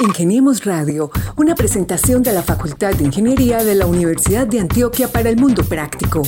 [0.00, 5.28] Ingeniemos Radio, una presentación de la Facultad de Ingeniería de la Universidad de Antioquia para
[5.30, 6.22] el Mundo Práctico.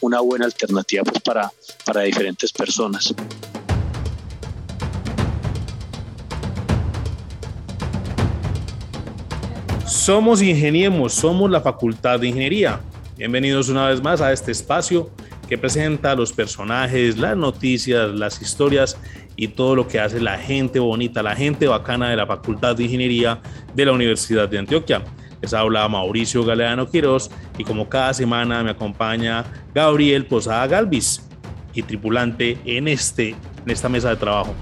[0.00, 1.50] una buena alternativa pues, para,
[1.84, 3.14] para diferentes personas.
[9.86, 12.80] Somos Ingeniemos, somos la Facultad de Ingeniería.
[13.16, 15.10] Bienvenidos una vez más a este espacio
[15.48, 18.96] que presenta los personajes, las noticias, las historias
[19.42, 22.84] y todo lo que hace la gente bonita, la gente bacana de la Facultad de
[22.84, 23.40] Ingeniería
[23.74, 25.02] de la Universidad de Antioquia.
[25.40, 31.28] Les habla Mauricio Galeano Quiroz y como cada semana me acompaña Gabriel Posada Galvis
[31.74, 34.54] y tripulante en, este, en esta mesa de trabajo.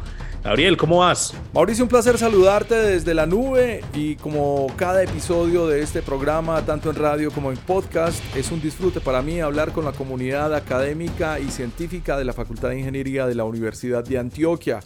[0.42, 1.34] Gabriel, ¿cómo vas?
[1.52, 6.88] Mauricio, un placer saludarte desde la nube y como cada episodio de este programa, tanto
[6.88, 11.38] en radio como en podcast, es un disfrute para mí hablar con la comunidad académica
[11.38, 14.80] y científica de la Facultad de Ingeniería de la Universidad de Antioquia.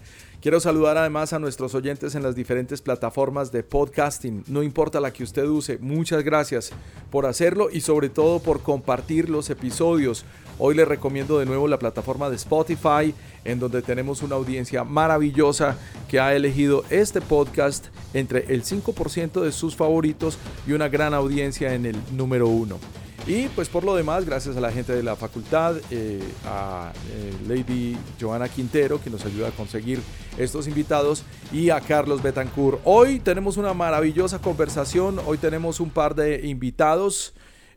[0.44, 5.10] Quiero saludar además a nuestros oyentes en las diferentes plataformas de podcasting, no importa la
[5.10, 6.70] que usted use, muchas gracias
[7.10, 10.26] por hacerlo y sobre todo por compartir los episodios.
[10.58, 13.14] Hoy les recomiendo de nuevo la plataforma de Spotify,
[13.46, 15.78] en donde tenemos una audiencia maravillosa
[16.10, 21.72] que ha elegido este podcast entre el 5% de sus favoritos y una gran audiencia
[21.72, 22.78] en el número 1.
[23.26, 27.32] Y pues por lo demás, gracias a la gente de la facultad, eh, a eh,
[27.48, 29.98] Lady Joana Quintero, que nos ayuda a conseguir
[30.36, 32.80] estos invitados, y a Carlos Betancourt.
[32.84, 37.32] Hoy tenemos una maravillosa conversación, hoy tenemos un par de invitados,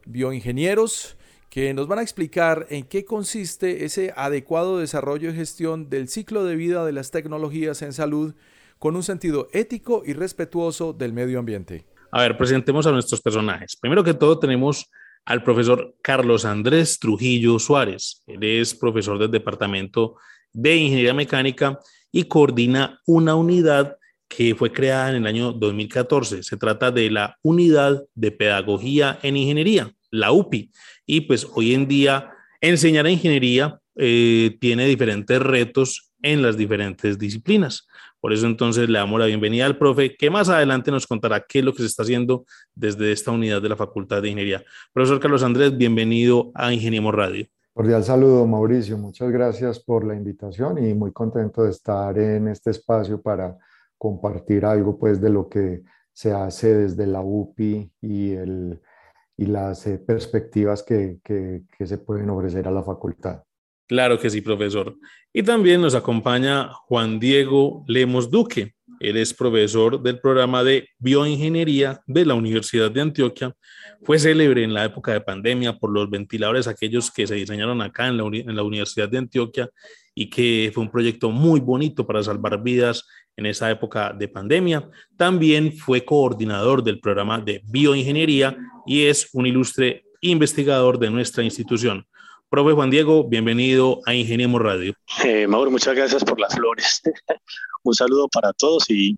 [0.06, 1.16] bioingenieros,
[1.50, 6.44] que nos van a explicar en qué consiste ese adecuado desarrollo y gestión del ciclo
[6.44, 8.36] de vida de las tecnologías en salud
[8.80, 11.86] con un sentido ético y respetuoso del medio ambiente.
[12.12, 13.78] A ver, presentemos a nuestros personajes.
[13.78, 14.90] Primero que todo tenemos
[15.28, 18.24] al profesor Carlos Andrés Trujillo Suárez.
[18.28, 20.16] Él es profesor del Departamento
[20.54, 21.80] de Ingeniería Mecánica
[22.14, 23.98] y coordina una unidad
[24.30, 26.44] que fue creada en el año 2014.
[26.44, 30.72] Se trata de la Unidad de Pedagogía en Ingeniería, la UPI.
[31.06, 37.86] Y pues hoy en día enseñar ingeniería eh, tiene diferentes retos en las diferentes disciplinas.
[38.20, 41.60] Por eso entonces le damos la bienvenida al profe, que más adelante nos contará qué
[41.60, 44.64] es lo que se está haciendo desde esta unidad de la Facultad de Ingeniería.
[44.92, 47.46] Profesor Carlos Andrés, bienvenido a Ingeniemos Radio.
[47.74, 48.98] Cordial saludo, Mauricio.
[48.98, 53.56] Muchas gracias por la invitación y muy contento de estar en este espacio para
[54.00, 58.82] compartir algo pues de lo que se hace desde la UPI y, el,
[59.38, 63.44] y las eh, perspectivas que, que, que se pueden ofrecer a la facultad.
[63.88, 64.96] Claro que sí, profesor.
[65.34, 68.74] Y también nos acompaña Juan Diego Lemos Duque.
[69.00, 73.54] Él es profesor del programa de bioingeniería de la Universidad de Antioquia.
[74.04, 78.08] Fue célebre en la época de pandemia por los ventiladores, aquellos que se diseñaron acá
[78.08, 79.70] en la, en la Universidad de Antioquia
[80.16, 84.90] y que fue un proyecto muy bonito para salvar vidas en esa época de pandemia.
[85.16, 92.06] También fue coordinador del programa de bioingeniería y es un ilustre investigador de nuestra institución.
[92.50, 94.94] Profe Juan Diego, bienvenido a Ingeniemos Radio.
[95.22, 97.02] Eh, Mauro, muchas gracias por las flores.
[97.84, 99.18] Un saludo para todos y,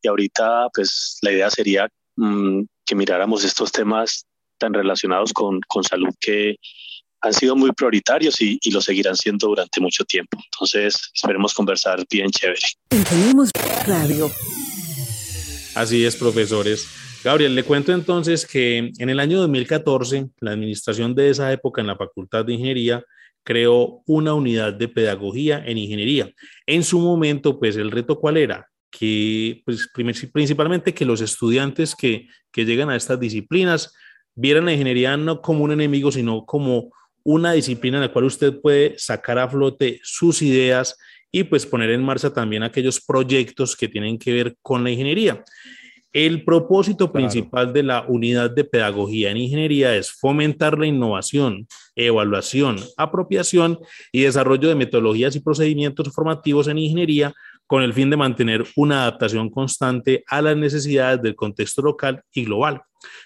[0.00, 4.26] y, ahorita pues la idea sería mm, que miráramos estos temas
[4.58, 6.54] tan relacionados con, con salud que
[7.20, 10.38] han sido muy prioritarios y, y, lo seguirán siendo durante mucho tiempo.
[10.52, 12.60] Entonces, esperemos conversar bien chévere.
[12.90, 13.50] Ingeniemos
[13.88, 14.30] Radio.
[15.74, 16.86] Así es, profesores.
[17.24, 21.86] Gabriel, le cuento entonces que en el año 2014, la administración de esa época en
[21.86, 23.04] la Facultad de Ingeniería
[23.44, 26.32] creó una unidad de pedagogía en ingeniería.
[26.66, 28.68] En su momento, pues el reto cuál era?
[28.90, 29.88] Que pues,
[30.32, 33.94] principalmente que los estudiantes que, que llegan a estas disciplinas
[34.34, 36.90] vieran la ingeniería no como un enemigo, sino como
[37.22, 40.98] una disciplina en la cual usted puede sacar a flote sus ideas
[41.30, 45.44] y pues poner en marcha también aquellos proyectos que tienen que ver con la ingeniería.
[46.12, 51.66] El propósito principal de la unidad de pedagogía en ingeniería es fomentar la innovación,
[51.96, 53.78] evaluación, apropiación
[54.12, 57.32] y desarrollo de metodologías y procedimientos formativos en ingeniería
[57.66, 62.44] con el fin de mantener una adaptación constante a las necesidades del contexto local y
[62.44, 62.82] global.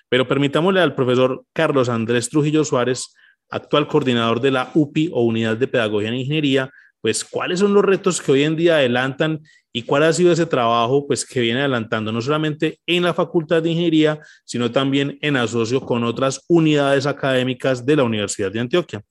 [0.08, 3.16] Pero permitámosle al profesor Carlos Andrés Trujillo Suárez,
[3.50, 6.70] actual coordinador de la UPI o Unidad de Pedagogía en Ingeniería,
[7.06, 9.40] pues cuáles son los retos que hoy en día adelantan
[9.72, 13.62] y cuál ha sido ese trabajo pues que viene adelantando no solamente en la Facultad
[13.62, 19.04] de Ingeniería, sino también en asocio con otras unidades académicas de la Universidad de Antioquia.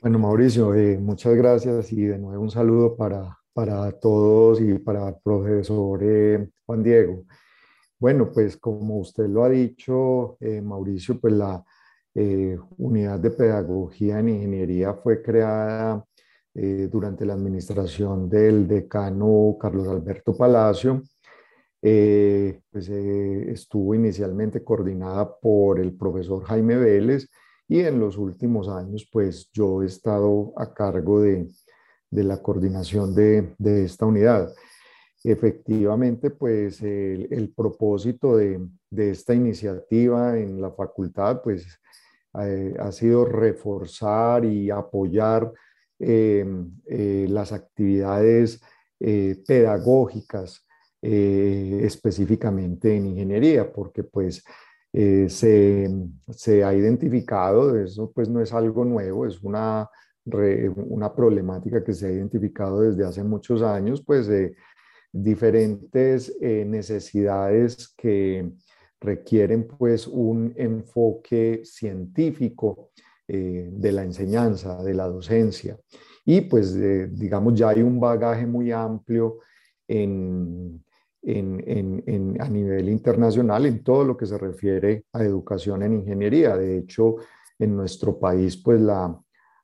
[0.00, 5.08] Bueno, Mauricio, eh, muchas gracias y de nuevo un saludo para, para todos y para
[5.08, 7.24] el profesor eh, Juan Diego.
[7.98, 11.64] Bueno, pues como usted lo ha dicho, eh, Mauricio, pues la
[12.78, 16.04] unidad de pedagogía en ingeniería fue creada
[16.52, 21.00] eh, durante la administración del decano Carlos Alberto Palacio.
[21.80, 27.28] Eh, pues, eh, estuvo inicialmente coordinada por el profesor Jaime Vélez
[27.68, 31.48] y en los últimos años pues yo he estado a cargo de,
[32.10, 34.52] de la coordinación de, de, esta unidad.
[35.22, 38.60] Efectivamente, pues el, el propósito de,
[38.90, 41.78] de, esta iniciativa en la facultad pues
[42.32, 45.52] ha sido reforzar y apoyar
[46.02, 46.46] eh,
[46.86, 48.62] eh, las actividades
[48.98, 50.66] eh, pedagógicas
[51.02, 54.44] específicamente en ingeniería, porque pues
[54.92, 55.90] se,
[56.28, 59.88] se, ha identificado, eso pues no es algo nuevo, es una,
[60.26, 64.54] una problemática que se ha identificado desde hace muchos años, pues de
[65.10, 68.52] diferentes necesidades que
[69.00, 72.90] requieren pues un enfoque científico
[73.32, 75.78] eh, de la enseñanza, de la docencia.
[76.24, 76.74] Y pues,
[77.16, 79.38] digamos, ya hay un bagaje muy amplio
[79.86, 80.82] en,
[82.40, 86.56] a nivel internacional en todo lo que se refiere a educación en ingeniería.
[86.56, 87.18] De hecho,
[87.56, 89.16] en nuestro país, pues la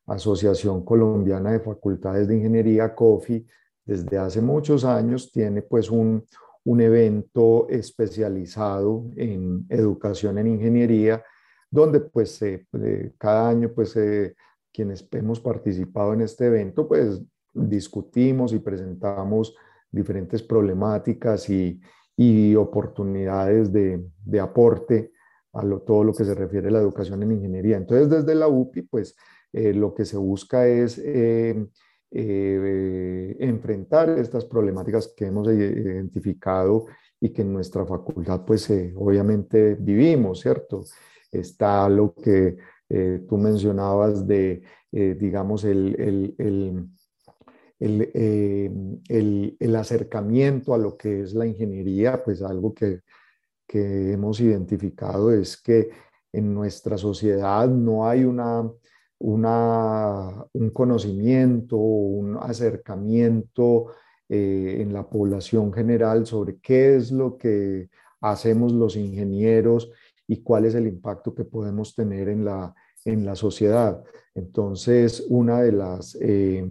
[0.07, 3.45] Asociación Colombiana de Facultades de Ingeniería, COFI,
[3.85, 6.25] desde hace muchos años tiene pues un,
[6.62, 11.21] un evento especializado en educación en ingeniería
[11.76, 12.67] donde pues eh,
[13.19, 14.34] cada año pues eh,
[14.73, 19.55] quienes hemos participado en este evento pues discutimos y presentamos
[19.90, 21.78] diferentes problemáticas y,
[22.17, 24.02] y oportunidades de,
[24.40, 25.12] aporte
[25.52, 27.76] a lo, todo lo que se refiere a la educación en ingeniería.
[27.76, 29.14] Entonces desde la UPI pues
[29.52, 30.99] eh, lo que se busca es
[33.38, 36.87] enfrentar estas problemáticas que hemos identificado
[37.20, 40.84] y que en nuestra facultad pues obviamente vivimos, ¿cierto?
[41.38, 42.56] Está lo que
[42.88, 44.62] eh, tú mencionabas de,
[44.93, 46.88] eh, digamos, el, el,
[47.81, 48.71] eh,
[49.09, 53.00] el, el, acercamiento a lo que es la ingeniería, pues algo que,
[53.67, 55.91] que, hemos identificado es que
[56.33, 58.71] en nuestra sociedad no hay una,
[59.19, 63.93] una, un conocimiento, un acercamiento
[64.29, 67.88] en la población general sobre qué es lo que
[68.21, 69.93] hacemos los ingenieros
[70.28, 72.75] y cuál es el impacto que podemos tener en la,
[73.05, 74.02] en la sociedad.
[74.34, 76.69] Entonces, una de las eh,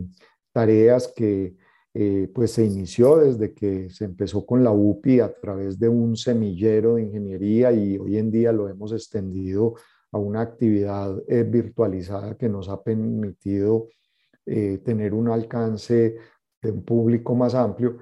[0.52, 1.56] tareas que
[1.94, 6.18] eh, pues se inició desde que se empezó con la UPI a través de un
[6.18, 9.76] semillero de ingeniería y hoy en día lo hemos extendido
[10.12, 13.88] a una actividad eh, virtualizada que nos ha permitido
[14.46, 16.18] tener un alcance
[16.62, 17.98] de un público más amplio,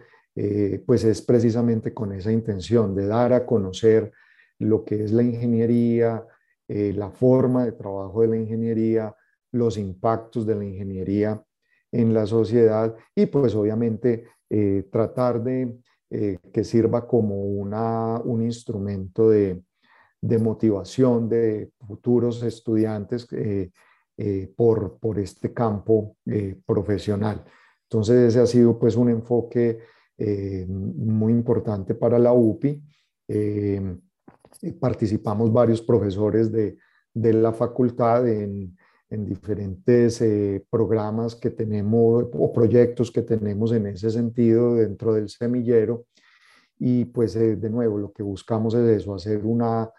[0.86, 4.12] pues es precisamente con esa intención de dar a conocer
[4.60, 6.26] lo que es la ingeniería,
[6.68, 9.14] eh, la forma de trabajo de la ingeniería,
[9.52, 11.44] los impactos de la ingeniería
[11.92, 15.78] en la sociedad y pues obviamente eh, tratar de
[16.10, 19.62] eh, que sirva como una, un instrumento de,
[20.22, 23.28] de motivación de futuros estudiantes
[24.56, 26.18] por, por este campo
[26.66, 27.44] profesional.
[27.84, 29.80] Entonces ese ha sido pues un enfoque
[30.68, 32.82] muy importante para la UPI.
[34.62, 36.78] Eh, participamos varios profesores de,
[37.14, 38.78] de la facultad en,
[39.10, 45.30] en diferentes eh, programas que tenemos o proyectos que tenemos en ese sentido dentro del
[45.30, 46.06] semillero.
[46.80, 49.90] Y pues eh, de nuevo lo que buscamos es eso, hacer una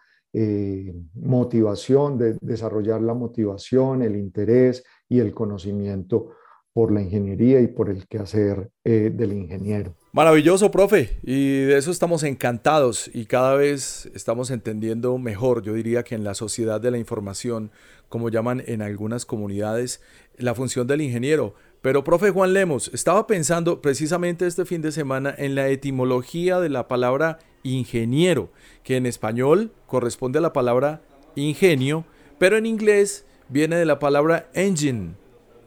[1.15, 6.31] motivación, de desarrollar la motivación, el interés y el conocimiento
[6.73, 9.95] por la ingeniería y por el quehacer del ingeniero.
[10.15, 16.05] Maravilloso, profe, y de eso estamos encantados y cada vez estamos entendiendo mejor, yo diría
[16.05, 17.73] que en la sociedad de la información,
[18.09, 20.01] como llaman en algunas comunidades,
[20.39, 21.57] la función del ingeniero.
[21.83, 26.69] Pero, profe Juan Lemos, estaba pensando precisamente este fin de semana en la etimología de
[26.69, 28.53] la palabra ingeniero,
[28.85, 31.03] que en español corresponde a la palabra
[31.35, 32.05] ingenio,
[32.39, 35.17] pero en inglés viene de la palabra engine,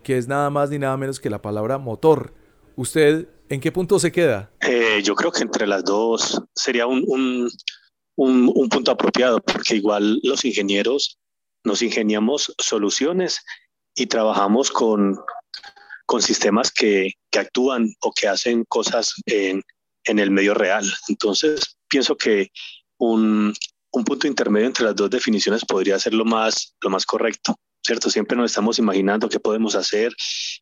[0.04, 2.34] que es nada más ni nada menos que la palabra motor.
[2.78, 4.52] ¿Usted en qué punto se queda?
[4.62, 7.50] Eh, yo creo que entre las dos sería un, un,
[8.16, 11.18] un, punto apropiado, porque igual los ingenieros
[11.64, 13.44] nos ingeniamos soluciones
[13.96, 15.18] y trabajamos con,
[16.06, 19.64] con sistemas que, que, actúan o que hacen cosas en,
[20.06, 20.86] en el medio real.
[21.08, 22.52] Entonces, pienso que
[22.98, 23.54] un,
[23.92, 27.56] un punto intermedio entre las dos definiciones podría ser lo más, lo más correcto.
[27.86, 28.10] ¿Cierto?
[28.10, 30.14] Siempre nos estamos imaginando qué podemos hacer,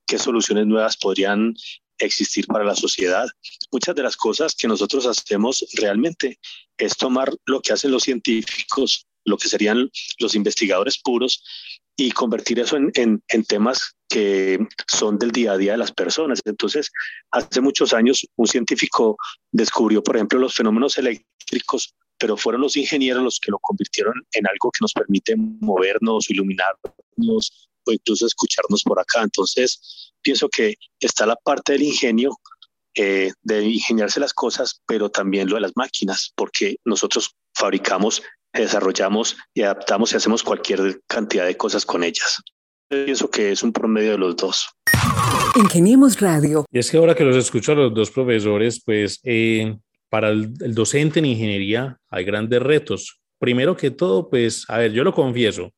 [0.06, 1.56] qué soluciones nuevas podrían
[2.00, 3.28] existir para la sociedad.
[3.72, 6.40] Muchas de las cosas que nosotros hacemos realmente
[6.78, 11.44] es tomar lo que hacen los científicos, lo que serían los investigadores puros,
[11.98, 16.42] y convertir eso en, en, temas que son del día a día de las personas.
[16.44, 16.92] Entonces,
[17.32, 19.16] hace muchos años un científico
[19.52, 24.48] descubrió, por ejemplo, los fenómenos eléctricos pero fueron los ingenieros los que lo convirtieron en
[24.48, 29.22] algo que nos permite movernos, iluminarnos o incluso escucharnos por acá.
[29.22, 32.38] Entonces, pienso que está la parte del ingenio,
[32.96, 38.24] eh, de ingeniarse las cosas, pero también lo de las máquinas, porque nosotros fabricamos,
[38.54, 42.42] desarrollamos y adaptamos y hacemos cualquier cantidad de cosas con ellas.
[42.88, 44.68] Pienso que es un promedio de los dos.
[45.56, 46.66] Ingeniemos Radio.
[46.72, 49.76] Y es que ahora que los escucho a los dos profesores, pues eh,
[50.10, 53.20] para el, docente en ingeniería hay grandes retos.
[53.40, 55.72] Primero que todo, pues, a ver, yo lo confieso.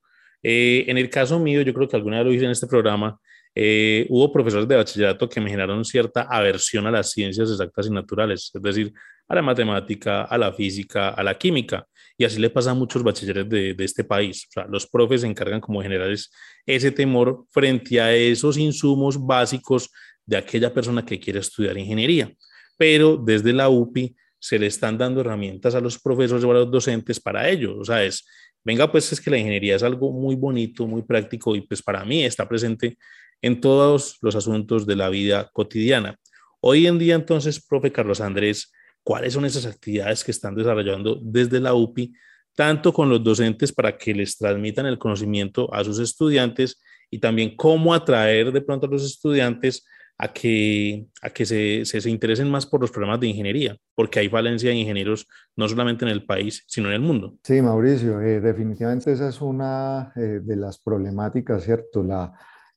[0.44, 3.20] Eh, en el caso mío, yo creo que alguna vez lo hice en este programa,
[3.56, 7.90] eh, hubo profesores de bachillerato que me generaron cierta aversión a las ciencias exactas y
[7.90, 8.94] naturales, es decir,
[9.28, 11.88] a la matemática, a la física, a la química.
[12.18, 14.46] Y así le pasa a muchos bachilleres de, de este país.
[14.50, 16.32] O sea, los profes se encargan como generales
[16.66, 19.90] ese temor frente a esos insumos básicos
[20.26, 22.32] de aquella persona que quiere estudiar ingeniería.
[22.78, 26.72] Pero desde la UPI se le están dando herramientas a los profesores o a los
[26.72, 27.78] docentes para ello.
[27.78, 28.26] O sea, es,
[28.64, 32.06] venga, pues es que la ingeniería es algo muy bonito, muy práctico y pues para
[32.06, 32.98] mí está presente
[33.42, 36.18] en todos los asuntos de la vida cotidiana.
[36.60, 38.72] Hoy en día, entonces, profe Carlos Andrés,
[39.04, 42.14] ¿cuáles son esas actividades que están desarrollando desde la UPI,
[42.56, 47.56] tanto con los docentes para que les transmitan el conocimiento a sus estudiantes y también
[47.56, 49.86] cómo atraer de pronto a los estudiantes
[50.18, 54.30] a que, a que se, se, interesen más por los programas de ingeniería, porque hay
[54.30, 57.38] falencia de ingenieros no solamente en el país, sino en el mundo.
[57.44, 62.04] Sí, Mauricio, eh, definitivamente esa es una eh, de las problemáticas, ¿cierto?
[62.04, 62.34] La,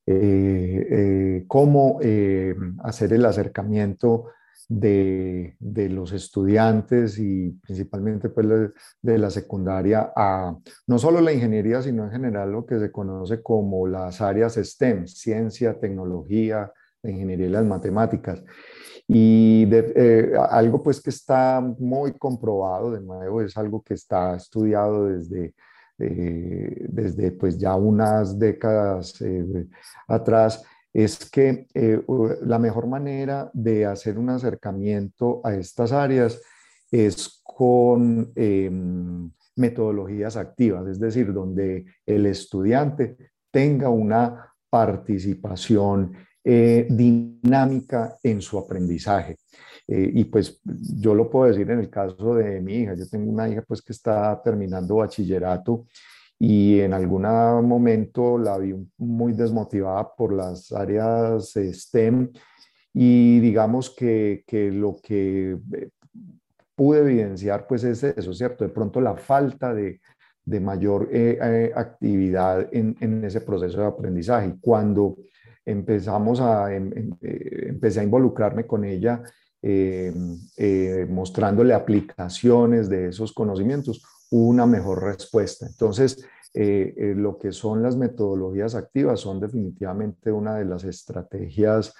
[0.06, 2.00] eh, cómo
[2.82, 4.26] hacer el acercamiento
[4.68, 8.47] de, de, los estudiantes y principalmente pues,
[9.02, 10.56] de la secundaria a
[10.87, 15.06] no solo la ingeniería, sino en general lo que se conoce como las áreas STEM,
[15.06, 18.42] ciencia, tecnología, ingeniería y las matemáticas.
[19.07, 25.07] Y eh, algo pues que está muy comprobado, de nuevo, es algo que está estudiado
[25.07, 25.54] desde,
[25.99, 29.66] eh, desde pues ya unas décadas eh,
[30.07, 31.66] atrás, es que
[32.42, 36.40] la mejor manera de hacer un acercamiento a estas áreas
[36.90, 43.16] es con em, metodologías activas, es decir, donde el estudiante
[43.50, 49.37] tenga una participación eh, dinámica en su aprendizaje.
[49.87, 52.94] Eh, y pues yo lo puedo decir en el caso de mi hija.
[52.94, 55.85] Yo tengo una hija pues que está terminando bachillerato
[56.38, 57.23] y en algún
[57.66, 62.30] momento la vi muy desmotivada por las áreas STEM
[62.94, 65.90] y digamos que, que lo que eh,
[66.75, 68.64] pude evidenciar pues es eso, ¿cierto?
[68.64, 70.00] De pronto la falta de,
[70.42, 71.11] de mayor
[71.75, 74.54] actividad en, en, ese proceso de aprendizaje.
[74.59, 75.16] Cuando
[75.70, 79.22] empezamos a, em, em, eh, empecé a involucrarme con ella,
[79.62, 80.12] eh,
[80.56, 85.66] eh, mostrándole aplicaciones de esos conocimientos, una mejor respuesta.
[85.66, 91.94] Entonces, lo que son las metodologías activas son definitivamente una de las estrategias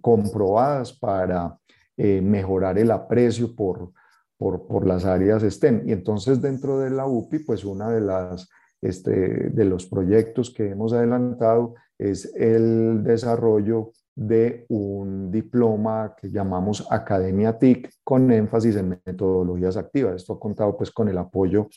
[0.00, 1.58] comprobadas para
[1.98, 3.92] mejorar el aprecio por,
[4.38, 5.82] por, por, las áreas STEM.
[5.86, 8.48] Y entonces dentro de la UPI, pues una de las
[8.82, 16.86] este, de los proyectos que hemos adelantado es el desarrollo de un diploma que llamamos
[16.90, 20.16] Academia TIC con énfasis en metodologías activas.
[20.16, 21.68] Esto ha contado pues con el apoyo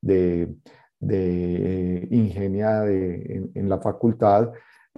[0.00, 0.54] de,
[0.98, 4.52] de eh, Ingenia en, la facultad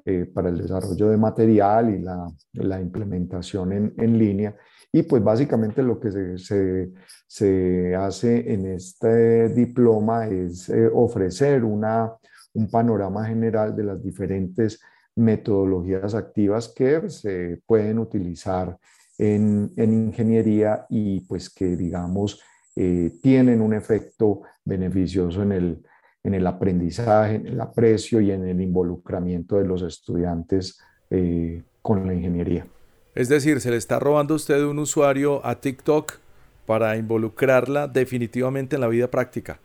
[0.04, 4.54] eh, para el desarrollo de material y la, la implementación en, en, línea.
[4.92, 6.92] Y pues básicamente lo que se, se,
[7.26, 12.12] se hace en este diploma es eh, ofrecer una
[12.56, 14.80] un panorama general de las diferentes
[15.14, 18.76] metodologías activas que se pueden utilizar
[19.18, 22.40] en, ingeniería y pues que digamos
[22.74, 25.82] eh, tienen un efecto beneficioso en el,
[26.22, 30.78] en el aprendizaje, en el aprecio y en el involucramiento de los estudiantes
[31.10, 32.66] eh, con la ingeniería.
[33.14, 36.18] Es decir, se le está robando usted un usuario a TikTok
[36.66, 39.58] para involucrarla definitivamente en la vida práctica.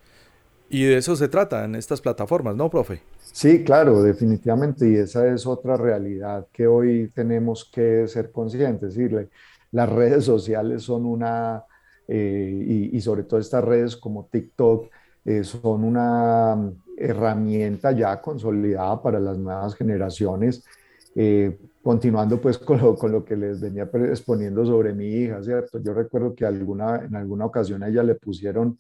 [0.74, 3.02] Y de eso se trata en estas plataformas, ¿no, profe?
[3.20, 4.90] Sí, claro, definitivamente.
[4.90, 8.92] Y esa es otra realidad que hoy tenemos que ser conscientes.
[8.92, 9.30] Es decir,
[9.72, 11.66] las redes sociales son una,
[12.08, 14.90] eh, y, sobre todo estas redes como TikTok,
[15.26, 20.64] eh, son una herramienta ya consolidada para las nuevas generaciones.
[21.16, 25.80] Eh, continuando pues con lo, con lo, que les venía exponiendo sobre mi hija, ¿cierto?
[25.80, 28.78] Yo recuerdo que alguna, en alguna ocasión a ella le pusieron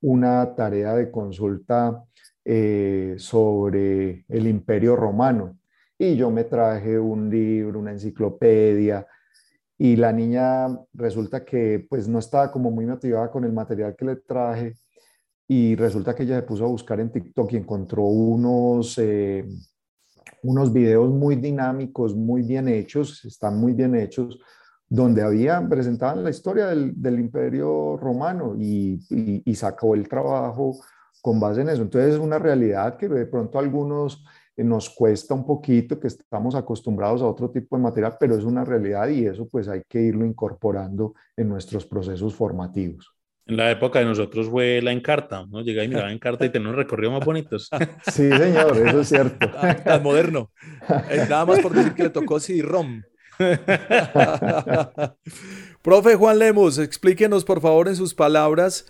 [0.00, 2.04] una tarea de consulta
[2.44, 5.58] eh, sobre el imperio romano.
[5.98, 9.06] Y yo me traje un libro, una enciclopedia
[9.78, 14.04] y la niña resulta que pues no estaba como muy motivada con el material que
[14.04, 14.74] le traje
[15.48, 19.46] y resulta que ella se puso a buscar en TikTok y encontró unos, eh,
[20.42, 24.40] unos videos muy dinámicos, muy bien hechos, están muy bien hechos,
[24.88, 29.00] donde habían, presentaban la historia del, del imperio romano y,
[29.44, 30.78] y, sacó el trabajo
[31.20, 31.82] con base en eso.
[31.82, 34.24] Entonces es una realidad que de pronto a algunos
[34.56, 38.44] eh, nos cuesta un poquito, que estamos acostumbrados a otro tipo de material, pero es
[38.44, 43.12] una realidad y eso pues hay que irlo incorporando en nuestros procesos formativos.
[43.46, 45.60] En la época de nosotros fue la encarta, ¿no?
[45.60, 47.70] Llegaba y miraba encarta y tenía un recorrido más bonitos.
[48.10, 49.48] Sí, señor, eso es cierto.
[49.84, 50.50] Tan moderno.
[51.10, 53.02] Eh, nada más por decir que le tocó CD-ROM.
[55.82, 58.86] Profe Juan Lemos, explíquenos por favor en sus palabras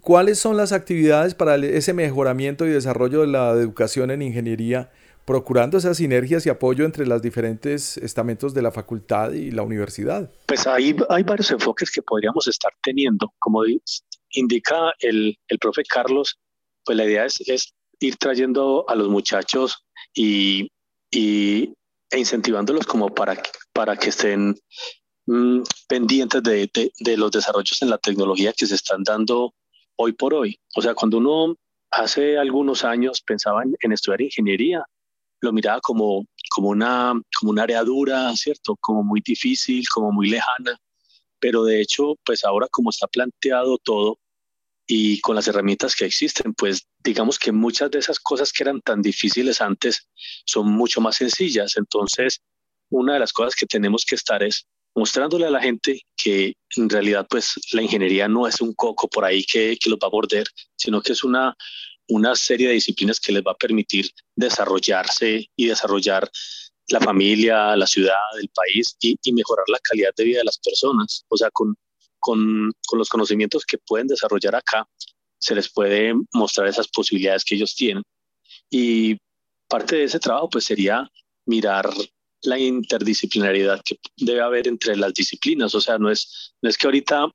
[0.00, 4.90] cuáles son las actividades para ese mejoramiento y desarrollo de la educación en ingeniería,
[5.24, 10.30] procurando esas sinergias y apoyo entre los diferentes estamentos de la facultad y la universidad.
[10.46, 13.32] Pues hay, hay varios enfoques que podríamos estar teniendo.
[13.38, 13.62] Como
[14.30, 16.38] indica el, el profe Carlos,
[16.84, 20.70] pues la idea es, es ir trayendo a los muchachos y,
[21.10, 21.74] y
[22.10, 23.40] e incentivándolos como para,
[23.72, 24.56] para que estén
[25.26, 29.54] mm, pendientes de, de, los desarrollos en la tecnología que se están dando
[29.96, 30.58] hoy por hoy.
[30.74, 31.56] O sea, cuando uno
[31.90, 34.84] hace algunos años pensaba en, estudiar ingeniería,
[35.40, 38.76] lo miraba como, como, una, como una área dura, ¿cierto?
[38.80, 40.78] Como muy difícil, como muy lejana.
[41.38, 44.18] Pero de hecho, pues ahora como está planteado todo,
[44.92, 48.80] y con las herramientas que existen, pues digamos que muchas de esas cosas que eran
[48.80, 50.08] tan difíciles antes
[50.44, 51.76] son mucho más sencillas.
[51.76, 52.40] Entonces,
[52.90, 56.90] una de las cosas que tenemos que estar es mostrándole a la gente que en
[56.90, 60.10] realidad pues la ingeniería no es un coco por ahí que, que los va a
[60.10, 61.54] morder, sino que es una,
[62.08, 66.28] una serie de disciplinas que les va a permitir desarrollarse y desarrollar
[66.88, 70.58] la familia, la ciudad, el país y, y mejorar la calidad de vida de las
[70.58, 71.24] personas.
[71.28, 71.76] O sea, con,
[72.20, 74.86] con, con los conocimientos que pueden desarrollar acá,
[75.38, 78.02] se les puede mostrar esas posibilidades que ellos tienen.
[78.70, 79.16] Y
[79.68, 81.10] parte de ese trabajo pues sería
[81.46, 81.90] mirar
[82.42, 85.74] la interdisciplinaridad que debe haber entre las disciplinas.
[85.74, 87.28] O sea, no es, no es que ahorita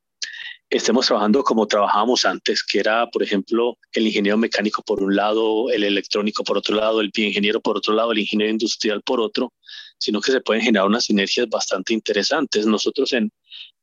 [0.70, 5.70] estemos trabajando como trabajábamos antes, que era, por ejemplo, el ingeniero mecánico por un lado,
[5.70, 9.54] el electrónico por otro lado, el bioingeniero por otro lado, el ingeniero industrial por otro,
[10.00, 12.66] sino que se pueden generar unas sinergias bastante interesantes.
[12.66, 13.32] Nosotros en,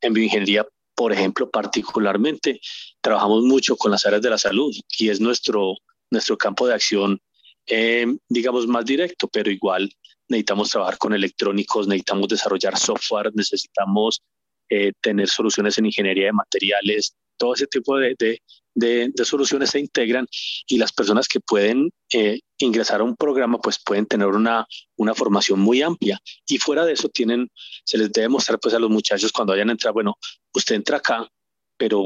[0.00, 0.66] en bioingeniería
[1.02, 2.60] por ejemplo, particularmente
[3.00, 5.74] trabajamos mucho con las áreas de la salud y es nuestro,
[6.12, 7.20] nuestro campo de acción,
[7.66, 9.90] eh, digamos, más directo, pero igual
[10.28, 14.22] necesitamos trabajar con electrónicos, necesitamos desarrollar software, necesitamos
[14.68, 19.80] eh, tener soluciones en ingeniería de materiales, todo ese tipo de, de, de, soluciones se
[19.80, 20.28] integran
[20.68, 25.14] y las personas que pueden eh, ingresar a un programa pues pueden tener una, una
[25.14, 27.50] formación muy amplia y fuera de eso tienen,
[27.84, 30.16] se les debe mostrar pues a los muchachos cuando vayan a entrar, bueno,
[30.54, 31.28] usted entra acá,
[31.76, 32.04] pero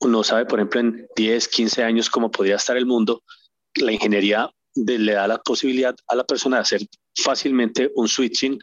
[0.00, 3.22] uno sabe por ejemplo en 10, 15 años cómo podría estar el mundo,
[3.74, 8.58] la ingeniería le da la posibilidad a la persona de hacer fácilmente un switching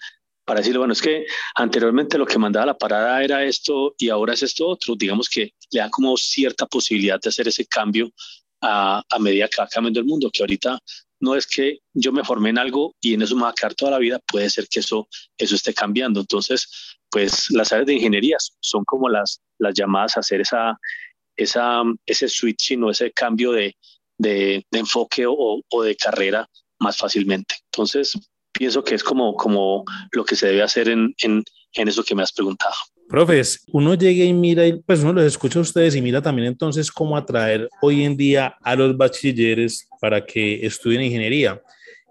[0.46, 4.34] para decirle, bueno, es que anteriormente lo que mandaba la parada era esto y ahora
[4.34, 4.96] es esto otro.
[4.96, 8.12] Digamos que le da como cierta posibilidad de hacer ese cambio
[8.62, 10.80] a, a medida que va cambiando el mundo, que ahorita
[11.24, 13.74] no es que yo me formé en algo y en eso me va a quedar
[13.76, 15.08] toda la vida, puede ser que eso,
[15.38, 16.20] eso esté cambiando.
[16.20, 20.78] Entonces, pues las áreas de ingeniería son como las, las llamadas a hacer esa,
[21.38, 23.78] esa, ese switching o ese cambio de,
[24.18, 26.46] de, de enfoque o, o de carrera
[26.80, 27.56] más fácilmente.
[27.72, 28.12] Entonces,
[28.52, 32.16] pienso que es como, como lo que se debe hacer en, en, en eso que
[32.16, 32.76] me has preguntado.
[33.10, 36.92] Profes, uno llega y mira, pues uno los escucha a ustedes y mira también entonces
[36.92, 41.62] cómo atraer hoy en día a los bachilleres para que estudien ingeniería.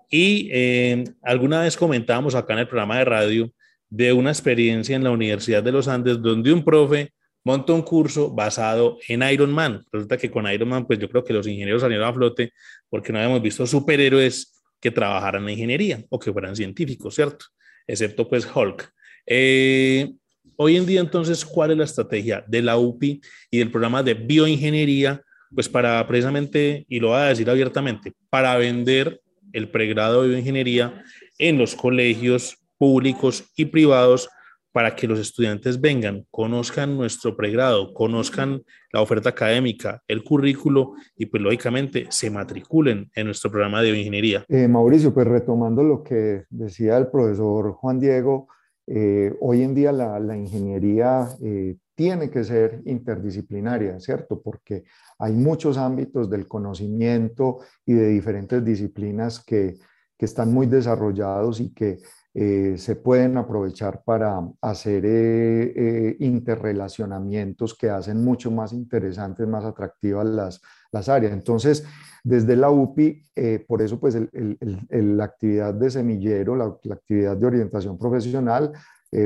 [0.09, 3.52] Y eh, alguna vez comentábamos acá en el programa de radio
[3.88, 7.12] de una experiencia en la Universidad de los Andes donde un profe
[7.44, 9.85] monta un curso basado en Iron Man.
[9.90, 12.52] Resulta que con Iron Man, pues yo creo que los ingenieros salieron a flote
[12.88, 17.46] porque no habíamos visto superhéroes que trabajaran en ingeniería o que fueran científicos, ¿cierto?
[17.87, 18.92] Excepto pues Hulk.
[19.26, 20.12] Eh,
[20.56, 24.14] hoy en día entonces, ¿cuál es la estrategia de la UPI y del programa de
[24.14, 25.22] bioingeniería?
[25.54, 29.20] Pues para precisamente, y lo voy a decir abiertamente, para vender
[29.52, 31.02] el pregrado de bioingeniería
[31.38, 34.28] en los colegios públicos y privados
[34.72, 41.26] para que los estudiantes vengan, conozcan nuestro pregrado, conozcan la oferta académica, el currículo y
[41.26, 44.44] pues lógicamente se matriculen en nuestro programa de bioingeniería.
[44.48, 48.48] Eh, Mauricio, pues retomando lo que decía el profesor Juan Diego,
[48.86, 54.40] eh, hoy en día la, ingeniería eh, tiene que ser interdisciplinaria, ¿cierto?
[54.40, 54.84] Porque
[55.18, 59.76] hay muchos ámbitos del conocimiento y de diferentes disciplinas que,
[60.18, 61.98] que están muy desarrollados y que
[62.34, 69.66] eh, se pueden aprovechar para hacer eh, eh, interrelacionamientos que hacen mucho más interesantes, más
[69.66, 71.34] atractivas las, las áreas.
[71.34, 71.84] Entonces,
[72.24, 73.22] desde la UPI,
[73.66, 78.72] por eso pues la actividad de semillero, la, actividad de orientación profesional,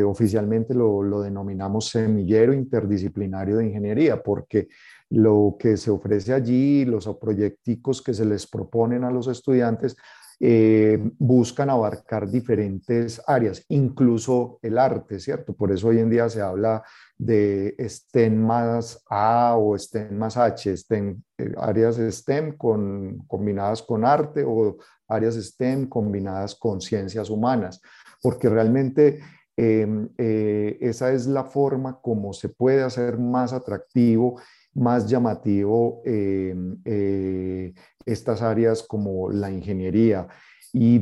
[0.07, 4.69] oficialmente lo, lo, denominamos semillero interdisciplinario de ingeniería, porque
[5.11, 9.95] lo que se ofrece allí, los proyecticos que se les proponen a los estudiantes,
[10.39, 15.55] eh, buscan abarcar diferentes áreas, incluso el arte, ¿cierto?
[15.55, 16.83] Por eso hoy en día se habla
[17.17, 24.05] de STEM más A o STEM más H, STEM, eh, áreas STEM con, combinadas con
[24.05, 24.77] arte o
[25.09, 27.81] áreas STEM combinadas con ciencias humanas,
[28.21, 29.21] porque realmente
[29.57, 34.39] em, eh, esa es la forma como se puede hacer más atractivo
[34.77, 37.73] más llamativo em, eh,
[38.05, 40.29] estas áreas como la ingeniería.
[40.73, 41.01] Y,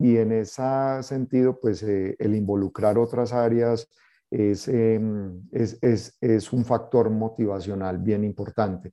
[0.00, 3.88] en ese sentido, pues eh, el involucrar otras áreas
[4.30, 8.92] es, em, es, un factor motivacional bien importante.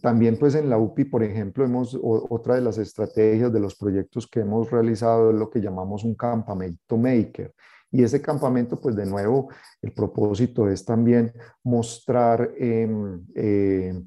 [0.00, 4.26] También pues en la UPI, por ejemplo, hemos, otra de las estrategias de los proyectos
[4.28, 7.52] que hemos realizado es lo que llamamos un campamento maker.
[7.92, 9.48] Y ese campamento, pues de nuevo,
[9.82, 11.32] el propósito es también
[11.64, 14.00] mostrar em, eh,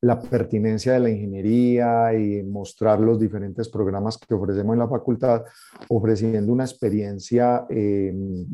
[0.00, 5.44] la pertinencia de la ingeniería y mostrar los diferentes programas que ofrecemos en la facultad,
[5.88, 8.46] ofreciendo una experiencia em,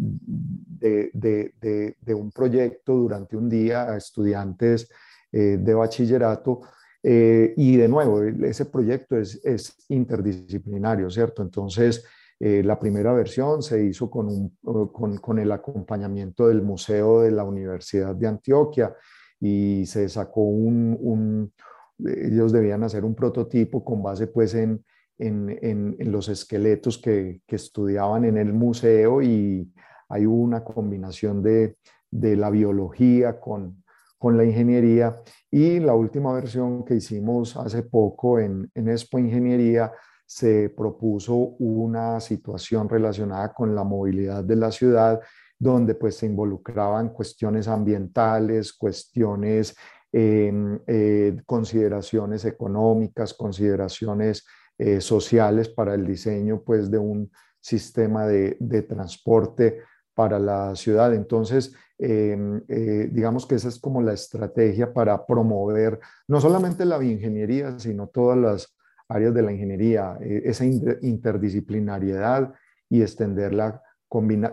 [0.81, 4.88] de, un proyecto durante un día a estudiantes
[5.31, 6.62] eh, de bachillerato.
[7.03, 11.42] Eh, y de nuevo, ese proyecto es, es interdisciplinario, ¿cierto?
[11.42, 12.03] Entonces,
[12.40, 18.27] eh, la primera versión se hizo con, el acompañamiento del Museo de la Universidad de
[18.27, 18.94] Antioquia
[19.40, 21.53] y se sacó un, un
[21.99, 24.85] ellos debían hacer un prototipo con base pues en,
[25.18, 29.73] los esqueletos que, estudiaban en el museo y
[30.09, 31.77] hay una combinación de,
[32.11, 33.85] la biología con,
[34.18, 35.20] con la ingeniería.
[35.51, 39.92] Y la última versión que hicimos hace poco en, en Expo Ingeniería
[40.26, 45.20] se propuso una situación relacionada con la movilidad de la ciudad,
[45.58, 49.76] donde pues se involucraban cuestiones ambientales, cuestiones,
[50.12, 54.44] em, eh, consideraciones económicas, consideraciones
[54.78, 58.56] eh, sociales para el diseño pues de un sistema de,
[58.88, 59.82] transporte
[60.14, 61.14] para la ciudad.
[61.14, 66.98] Entonces, em, eh, digamos que esa es como la estrategia para promover no solamente la
[66.98, 68.73] bioingeniería, sino todas las
[69.09, 72.55] áreas de la ingeniería, eh, esa interdisciplinariedad
[72.88, 73.83] y extenderla,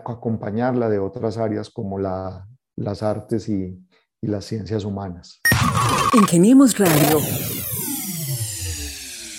[0.04, 3.78] acompañarla de otras áreas como la, las artes y,
[4.20, 5.40] y las ciencias humanas.
[6.14, 7.18] Ingeniemos Radio.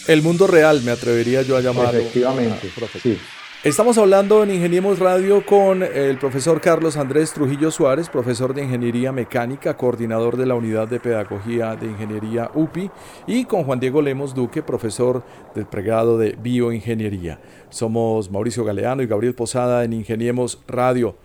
[0.08, 2.00] El mundo real, me atrevería yo a llamarlo.
[2.00, 2.70] Efectivamente,
[3.02, 3.18] sí.
[3.64, 9.14] Estamos hablando en Ingeniemos Radio con el profesor Carlos Andrés Trujillo Suárez, profesor de Ingeniería
[9.14, 12.92] Mecánica, coordinador de la Unidad de Pedagogía de Ingeniería UPI,
[13.26, 15.24] y con Juan Diego Lemos Duque, profesor
[15.56, 17.40] del pregrado de Bioingeniería.
[17.70, 21.16] Somos Mauricio Galeano y Gabriel Posada en Ingeniemos Radio.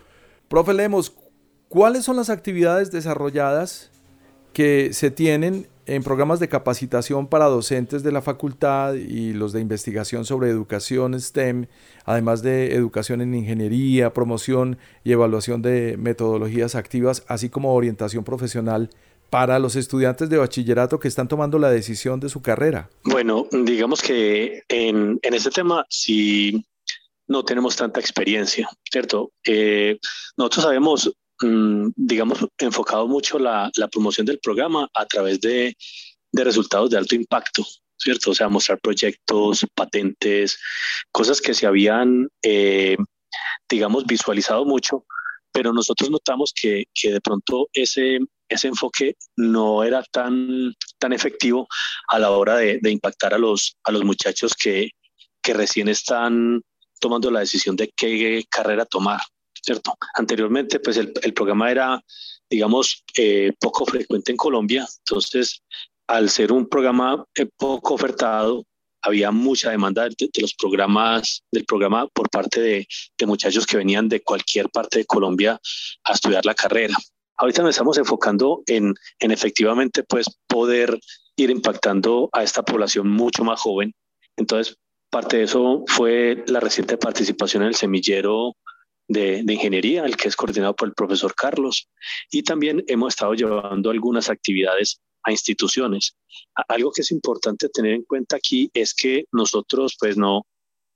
[0.46, 1.12] Profe Lemos,
[1.68, 3.90] ¿cuáles son las actividades desarrolladas
[4.52, 9.60] que se tienen en programas de capacitación para docentes de la facultad y los de
[9.60, 11.66] investigación sobre educación STEM,
[12.04, 18.90] además de educación en ingeniería, promoción y evaluación de metodologías activas, así como orientación profesional
[19.30, 22.90] para los estudiantes de bachillerato que están tomando la decisión de su carrera?
[23.04, 26.64] Bueno, digamos que en, en ese tema sí
[27.26, 29.32] no tenemos tanta experiencia, ¿cierto?
[29.44, 29.98] Eh,
[30.36, 35.76] nosotros sabemos digamos, enfocado mucho la, la, promoción del programa a través de,
[36.32, 37.64] de, resultados de alto impacto,
[37.96, 38.30] ¿cierto?
[38.30, 40.58] O sea, mostrar proyectos, patentes,
[41.12, 42.96] cosas que se habían, eh,
[43.68, 45.04] digamos, visualizado mucho,
[45.52, 51.68] pero nosotros notamos que, que de pronto ese, ese enfoque no era tan, tan efectivo
[52.08, 54.90] a la hora de, de impactar a los, a los muchachos que,
[55.42, 56.62] que recién están
[57.00, 59.20] tomando la decisión de qué carrera tomar,
[59.68, 59.92] ¿cierto?
[60.14, 62.02] Anteriormente, pues el, el programa era,
[62.48, 65.62] digamos, eh, poco frecuente en Colombia, entonces,
[66.06, 68.64] al ser un programa eh, poco ofertado,
[69.02, 74.08] había mucha demanda de, los programas, del programa por parte de, de, muchachos que venían
[74.08, 75.60] de cualquier parte de Colombia
[76.04, 76.96] a estudiar la carrera.
[77.36, 80.98] Ahorita nos estamos enfocando en, en efectivamente pues poder
[81.36, 83.94] ir impactando a esta población mucho más joven.
[84.36, 84.76] Entonces,
[85.10, 88.56] parte de eso fue la reciente participación en el semillero
[89.08, 91.88] de, ingeniería, el que es coordinado por el profesor Carlos.
[92.30, 96.16] Y también hemos estado llevando algunas actividades a instituciones.
[96.68, 100.46] Algo que es importante tener en cuenta aquí es que nosotros, pues no,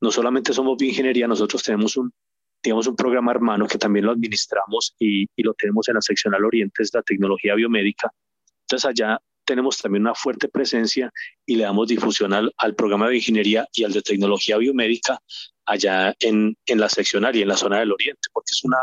[0.01, 2.12] no solamente somos bioingeniería, nosotros tenemos un,
[2.62, 6.44] digamos, un programa hermano que también lo administramos y, y lo tenemos en la seccional
[6.44, 8.12] Oriente, es la tecnología biomédica.
[8.66, 11.11] Entonces allá tenemos también una fuerte presencia
[11.44, 15.20] y le damos difusión al, al programa de ingeniería y al de tecnología biomédica
[15.66, 18.79] allá en, en la seccional y en la zona del Oriente, porque es una,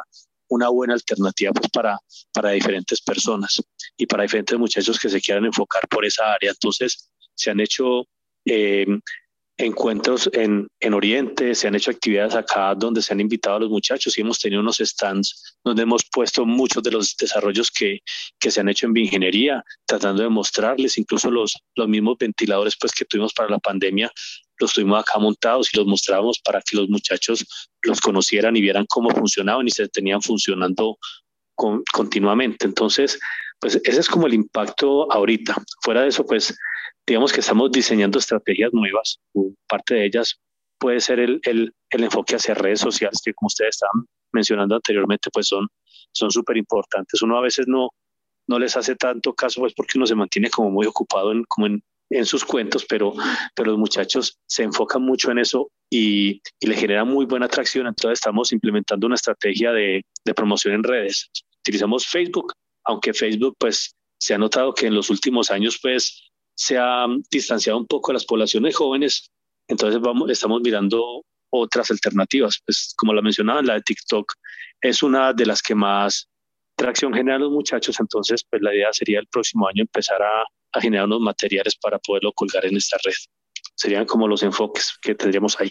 [0.50, 1.98] una buena alternativa pues, para,
[2.34, 3.62] para diferentes personas
[3.98, 6.52] y para diferentes muchachos que se quieran enfocar por esa área.
[6.52, 8.06] Entonces, se han hecho
[8.46, 8.86] eh,
[9.60, 13.70] encuentros en, en Oriente, se han hecho actividades acá donde se han invitado a los
[13.70, 18.00] muchachos y hemos tenido unos stands donde hemos puesto muchos de los desarrollos que,
[18.40, 22.94] que se han hecho en bioingeniería, tratando de mostrarles incluso los, los mismos ventiladores pues,
[22.94, 24.10] que tuvimos para la pandemia,
[24.60, 27.46] los tuvimos acá montados y los mostrábamos para que los muchachos
[27.84, 30.98] los conocieran y vieran cómo funcionaban y se tenían funcionando
[31.56, 32.66] con, continuamente.
[32.66, 33.20] Entonces,
[33.60, 35.56] pues ese es como el impacto ahorita.
[35.82, 36.58] Fuera de eso, pues
[37.06, 39.20] digamos que estamos diseñando estrategias nuevas.
[39.68, 40.40] Parte de ellas
[40.78, 45.30] puede ser el, el, el enfoque hacia redes sociales, que como ustedes estaban mencionando anteriormente,
[45.32, 45.68] pues son
[46.12, 47.22] son súper importantes.
[47.22, 47.90] Uno a veces no,
[48.48, 51.68] no les hace tanto caso, pues porque uno se mantiene como muy ocupado en, como
[51.68, 53.14] en, en sus cuentos, pero,
[53.56, 57.88] pero los muchachos se enfocan mucho en eso y, y le generan muy buena atracción.
[57.88, 61.30] Entonces estamos implementando una estrategia de, de promoción en redes.
[61.60, 62.54] Utilizamos Facebook,
[62.86, 67.78] aunque Facebook pues se ha notado que en los últimos años pues se ha distanciado
[67.78, 69.30] un poco de las poblaciones jóvenes,
[69.70, 72.60] entonces vamos, estamos mirando otras alternativas.
[72.66, 74.34] Pues como la mencionaba, la de TikTok
[74.82, 76.28] es una de las que más
[76.76, 80.44] tracción genera a los muchachos, entonces pues la idea sería el próximo año empezar a,
[80.72, 83.14] a generar unos materiales para poderlo colgar en esta red.
[83.76, 85.70] Serían como los enfoques que tendríamos ahí.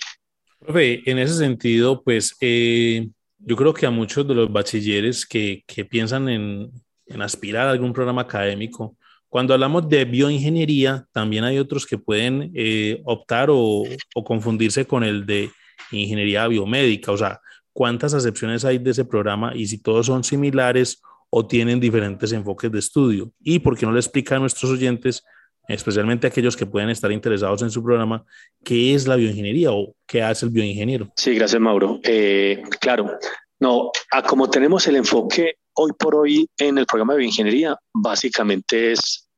[0.59, 3.09] Profe, en ese sentido, pues eh,
[3.39, 6.73] yo creo que a muchos de los bachilleres que, que piensan en,
[7.07, 8.97] en aspirar a algún programa académico,
[9.29, 13.85] cuando hablamos de bioingeniería, también hay otros que pueden eh, optar o,
[14.15, 15.51] o, confundirse con el de
[15.93, 17.13] ingeniería biomédica.
[17.13, 17.39] O sea,
[17.73, 22.71] ¿cuántas acepciones hay de ese programa y si todos son similares o tienen diferentes enfoques
[22.71, 23.33] de estudio?
[23.41, 25.25] ¿Y por qué no le explica a nuestros oyentes,
[25.69, 28.25] especialmente a aquellos que pueden estar interesados en su programa,
[28.65, 31.13] qué es la bioingeniería o qué hace el bioingeniero?
[31.17, 32.01] Sí, gracias, Mauro.
[32.03, 33.19] Eh, claro,
[33.61, 38.93] no, a como tenemos el enfoque hoy por hoy en el programa de bioingeniería básicamente
[38.93, 39.29] es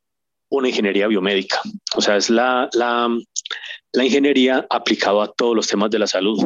[0.50, 1.60] una ingeniería biomédica,
[1.94, 3.08] o sea, es la, la,
[4.02, 6.42] ingeniería aplicada a todos los temas de la salud.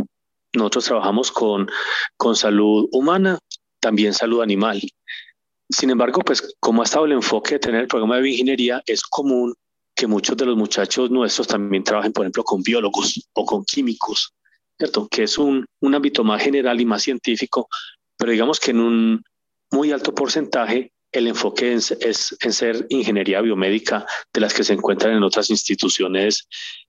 [0.52, 1.68] Nosotros trabajamos con,
[2.16, 3.38] con salud humana,
[3.80, 4.80] también salud animal.
[5.70, 9.02] Sin embargo, pues como ha estado el enfoque de tener el programa de bioingeniería, es
[9.02, 9.54] común
[9.94, 14.34] que muchos de los muchachos nuestros también trabajen, por ejemplo, con biólogos o con químicos,
[14.76, 15.08] ¿cierto?
[15.08, 17.68] Que es un, un ámbito más general y más científico,
[18.16, 19.24] pero digamos que en un,
[19.74, 25.16] muy alto porcentaje el enfoque es, en ser ingeniería biomédica de las que se encuentran
[25.16, 26.48] en otras instituciones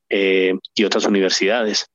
[0.09, 1.85] eh, y otras universidades.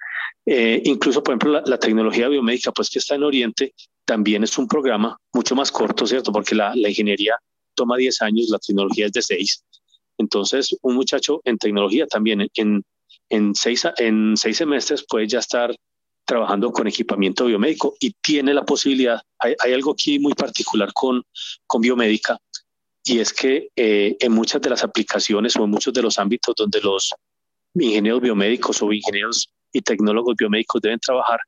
[0.47, 3.75] Eh, incluso, por ejemplo, la, tecnología biomédica, pues que está en Oriente,
[4.11, 6.33] también es un programa mucho más corto, ¿cierto?
[6.33, 7.37] Porque la, la ingeniería
[7.77, 9.65] toma 10 años, la tecnología es de 6.
[10.19, 12.83] Entonces, un muchacho en tecnología también en,
[13.29, 15.73] en, seis, en seis semestres puede ya estar
[16.25, 21.23] trabajando con equipamiento biomédico y tiene la posibilidad, hay, hay algo aquí muy particular con,
[21.69, 22.37] con biomédica,
[23.05, 26.57] y es que eh, en muchas de las aplicaciones o en muchos de los ámbitos
[26.57, 27.15] donde los
[27.75, 31.39] ingenieros biomédicos o ingenieros y tecnólogos biomédicos deben trabajar,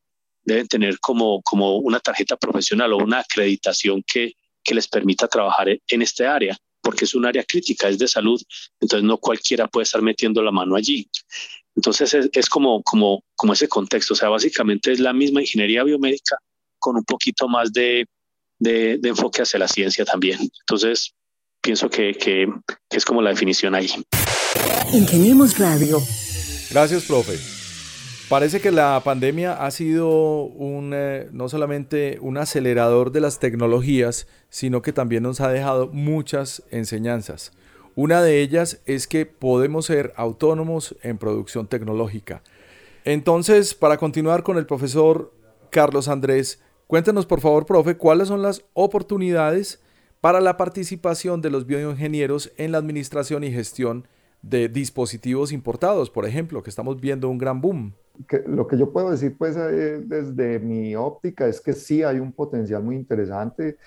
[0.45, 5.69] deben tener como, como una tarjeta profesional o una acreditación que, que les permita trabajar
[5.69, 8.41] en este área, porque es un área crítica, es de salud,
[8.81, 11.09] entonces no cualquiera puede estar metiendo la mano allí.
[11.75, 15.85] Entonces es, es, como, como, como ese contexto, o sea, básicamente es la misma ingeniería
[15.85, 16.37] biomédica
[16.79, 18.07] con un poquito más de,
[18.59, 20.39] de, de enfoque hacia la ciencia también.
[20.61, 21.15] Entonces,
[21.63, 22.47] pienso que, que,
[22.91, 23.91] que, es como la definición ahí.
[24.93, 26.03] Ingeniemos Radio.
[26.71, 27.62] Gracias, profe.
[28.33, 34.27] Parece que la pandemia ha sido un, eh, no solamente un acelerador de las tecnologías,
[34.49, 37.53] sino que también nos ha dejado muchas enseñanzas.
[37.95, 42.43] Una de ellas es que podemos ser autónomos en producción tecnológica.
[43.05, 45.31] Entonces, para continuar con el profesor
[45.69, 49.83] Carlos Andrés, cuéntenos por favor, profe, cuáles son las oportunidades
[50.23, 54.09] para la participación de los bioingenieros en la administración y gestión
[54.43, 57.95] de dispositivos importados, por ejemplo, que estamos viendo un gran boom.
[58.47, 62.33] lo que yo puedo decir, pues, eh, desde mi óptica, es que sí hay un
[62.33, 63.79] potencial muy interesante.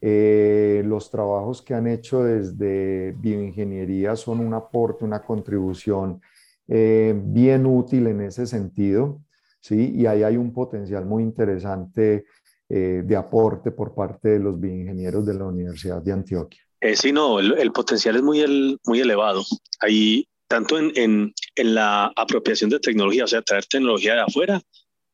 [0.00, 6.20] Eh, los trabajos que han hecho desde bioingeniería son un aporte, una contribución
[6.68, 9.20] eh, bien útil en ese sentido,
[9.60, 9.92] ¿sí?
[9.94, 12.24] Y ahí hay un potencial muy interesante
[12.68, 16.65] de aporte por parte de los bioingenieros de la Universidad de Antioquia.
[16.80, 19.44] Eh, sí, no, el, potencial es muy, muy elevado.
[19.80, 24.62] Ahí, tanto en, en, en, la apropiación de tecnología, o sea, traer tecnología de afuera,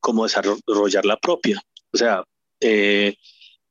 [0.00, 1.62] como desarrollar la propia.
[1.92, 2.24] O sea,
[2.60, 3.16] eh,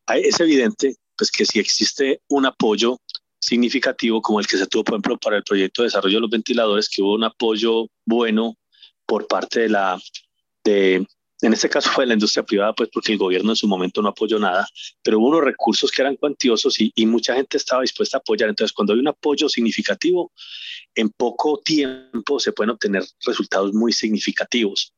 [0.08, 3.00] es evidente pues, que si existe un apoyo
[3.40, 6.30] significativo como el que se tuvo, por ejemplo, para el proyecto de desarrollo de los
[6.30, 8.56] ventiladores, que hubo un apoyo bueno
[9.06, 10.02] por parte de la,
[10.64, 11.06] de,
[11.42, 14.10] en este caso fue la industria privada, pues porque el gobierno en su momento no
[14.10, 14.68] apoyó nada,
[15.02, 18.50] pero hubo unos recursos que eran cuantiosos y, y, mucha gente estaba dispuesta a apoyar.
[18.50, 20.32] Entonces, cuando hay un apoyo significativo,
[20.94, 24.94] en poco tiempo se pueden obtener resultados muy significativos.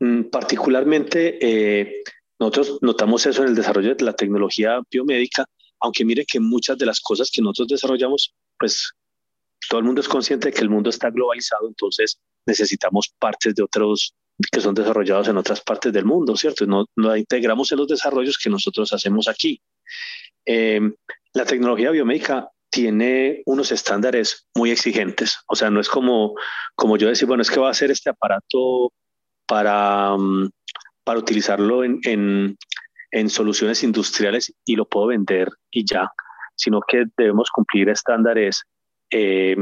[0.00, 2.02] Mm, particularmente, eh,
[2.38, 5.44] nosotros notamos eso en el desarrollo de la tecnología biomédica,
[5.80, 8.92] aunque mire que muchas de las cosas que nosotros desarrollamos, pues
[9.68, 13.62] todo el mundo es consciente de que el mundo está globalizado, entonces necesitamos partes de
[13.62, 14.14] otros
[14.50, 16.66] que son desarrollados en otras partes del mundo, ¿cierto?
[16.66, 19.60] No, no integramos en los desarrollos que nosotros hacemos aquí.
[20.46, 20.80] Eh,
[21.34, 26.34] la tecnología biomédica tiene unos estándares muy exigentes, o sea, no es como,
[26.74, 28.92] como yo decir, bueno, es que va a hacer este aparato
[29.46, 30.48] para, mm,
[31.04, 32.56] para utilizarlo en, en,
[33.10, 36.10] en soluciones industriales y lo puedo vender y ya,
[36.56, 38.62] sino que debemos cumplir estándares
[39.10, 39.56] eh,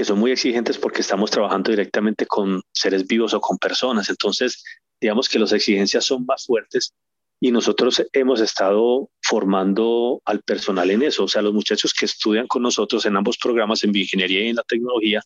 [0.00, 4.08] que son muy exigentes porque estamos trabajando directamente con seres vivos o con personas.
[4.08, 4.64] Entonces,
[4.98, 6.94] digamos que las exigencias son más fuertes
[7.38, 11.24] y nosotros hemos estado formando al personal en eso.
[11.24, 14.56] O sea, los muchachos que estudian con nosotros en ambos programas, en bioingeniería y en
[14.56, 15.20] la tecnología,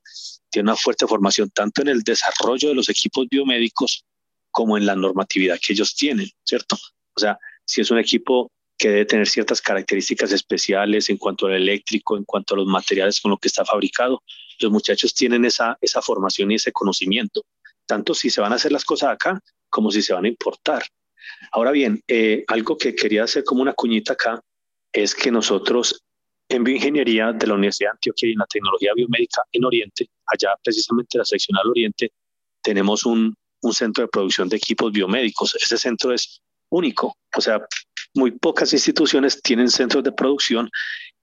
[0.50, 4.04] tienen una fuerte formación tanto en el desarrollo de los equipos biomédicos
[4.50, 6.74] como en la normatividad que ellos tienen, ¿cierto?
[7.16, 11.52] O sea, si es un equipo que debe tener ciertas características especiales en cuanto al
[11.52, 14.22] eléctrico, en cuanto a los materiales con los que está fabricado.
[14.60, 17.44] Los muchachos tienen esa, esa formación y ese conocimiento,
[17.86, 20.84] tanto si se van a hacer las cosas acá como si se van a importar.
[21.52, 24.40] Ahora bien, eh, algo que quería hacer como una cuñita acá
[24.92, 26.02] es que nosotros
[26.48, 30.54] en bioingeniería de la Universidad de Antioquia y en la tecnología biomédica en Oriente, allá
[30.62, 32.12] precisamente la sección al Oriente,
[32.62, 35.54] tenemos un, un centro de producción de equipos biomédicos.
[35.54, 36.40] Ese centro es
[36.70, 37.60] único, o sea,
[38.14, 40.70] muy pocas instituciones tienen centros de producción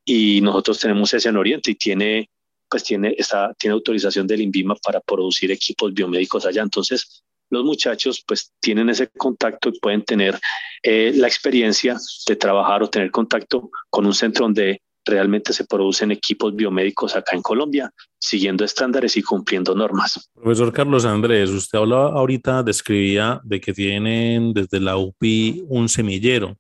[0.04, 2.30] y nosotros tenemos ese en Oriente y tiene
[2.72, 6.62] pues tiene, esta, tiene autorización del INVIMA para producir equipos biomédicos allá.
[6.62, 10.40] Entonces, los muchachos pues tienen ese contacto y pueden tener
[10.82, 16.12] eh, la experiencia de trabajar o tener contacto con un centro donde realmente se producen
[16.12, 20.30] equipos biomédicos acá en Colombia, siguiendo estándares y cumpliendo normas.
[20.34, 26.56] Profesor Carlos Andrés, usted hablaba ahorita, describía de que tienen desde la UPI un semillero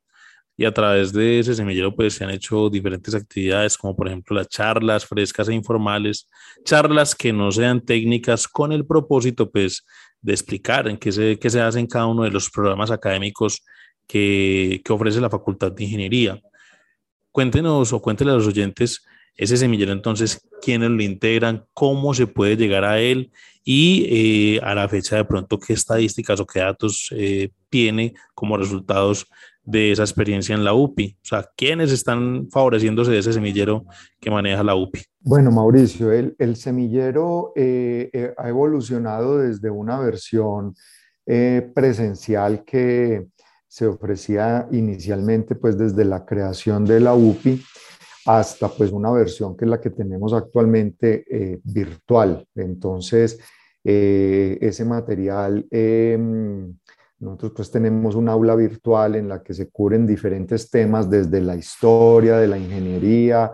[0.61, 4.35] y a través de ese semillero pues se han hecho diferentes actividades como por ejemplo
[4.37, 6.27] las charlas frescas e informales,
[6.63, 9.83] charlas que no sean técnicas con el propósito pues
[10.21, 13.63] de explicar en qué se, qué se hace en cada uno de los programas académicos
[14.05, 16.39] que, que ofrece la Facultad de Ingeniería.
[17.31, 22.55] Cuéntenos o cuéntenle a los oyentes ese semillero entonces, quiénes lo integran, cómo se puede
[22.55, 23.31] llegar a él
[23.63, 24.05] y
[24.55, 29.25] eh, a la fecha de pronto qué estadísticas o qué datos eh, tiene como resultados
[29.63, 31.17] de esa experiencia en la UPI?
[31.21, 33.85] O sea, ¿quiénes están favoreciéndose de ese semillero
[34.19, 35.01] que maneja la UPI?
[35.19, 40.73] Bueno, Mauricio, el, el semillero eh, eh, ha evolucionado desde una versión
[41.25, 43.27] eh, presencial que
[43.67, 47.63] se ofrecía inicialmente pues desde la creación de la UPI
[48.25, 52.45] hasta pues una versión que es la que tenemos actualmente virtual.
[52.53, 53.39] Entonces,
[53.83, 56.75] ese material em,
[57.21, 61.55] nosotros pues tenemos un aula virtual en la que se cubren diferentes temas desde la
[61.55, 63.51] historia de la ingeniería,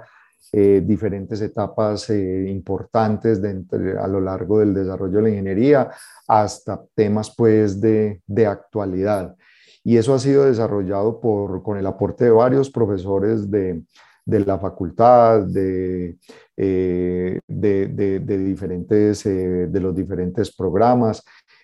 [0.53, 5.91] eh, diferentes etapas eh, importantes a lo largo del desarrollo de la ingeniería,
[6.28, 9.36] hasta temas pues de, de actualidad.
[9.84, 13.84] Y eso ha sido desarrollado por, con el aporte de varios profesores de,
[14.26, 16.18] de la facultad, de,
[16.55, 21.22] eh, de, de, diferentes, de los diferentes programas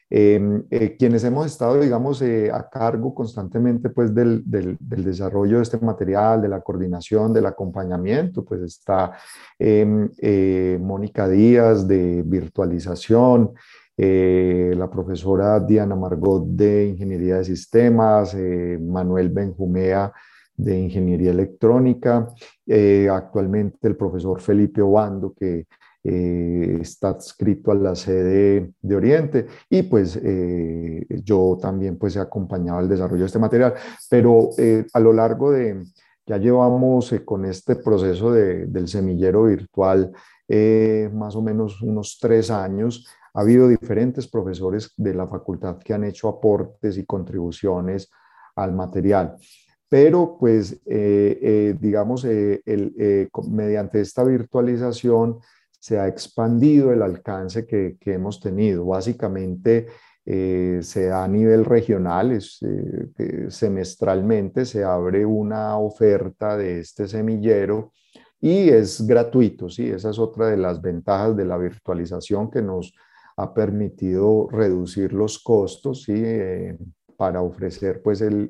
[0.10, 4.44] quienes hemos estado, digamos, eh, a cargo constantemente pues, del,
[4.80, 9.14] desarrollo de este material, de la coordinación, del acompañamiento, pues está
[9.58, 13.54] em, eh, Mónica Díaz de virtualización,
[13.96, 18.36] la profesora Diana Margot de Ingeniería de Sistemas,
[18.82, 20.12] Manuel Benjumea
[20.58, 22.28] de Ingeniería Electrónica,
[23.12, 25.68] actualmente el profesor Felipe Obando, que
[26.06, 29.48] eh, está adscrito a la sede de Oriente.
[29.70, 33.74] Y pues eh, yo también pues he acompañado el desarrollo de este material,
[34.10, 35.82] pero eh, a lo largo de,
[36.26, 40.12] ya llevamos con este proceso de, del semillero virtual
[41.14, 46.04] más o menos unos tres años, ha habido diferentes profesores de la facultad que han
[46.04, 48.12] hecho aportes y contribuciones
[48.56, 49.36] al material.
[49.90, 55.40] Pero pues digamos el, mediante esta virtualización
[55.84, 58.86] se ha expandido el alcance que, hemos tenido.
[58.86, 59.88] Básicamente
[60.26, 67.92] eh, se da a nivel regional, eh, semestralmente se abre una oferta de este semillero
[68.40, 69.90] y es gratuito, ¿sí?
[69.90, 72.96] Esa es otra de las ventajas de la virtualización que nos
[73.36, 76.06] ha permitido reducir los costos.
[76.08, 76.78] Eh,
[77.18, 78.50] para ofrecer pues el,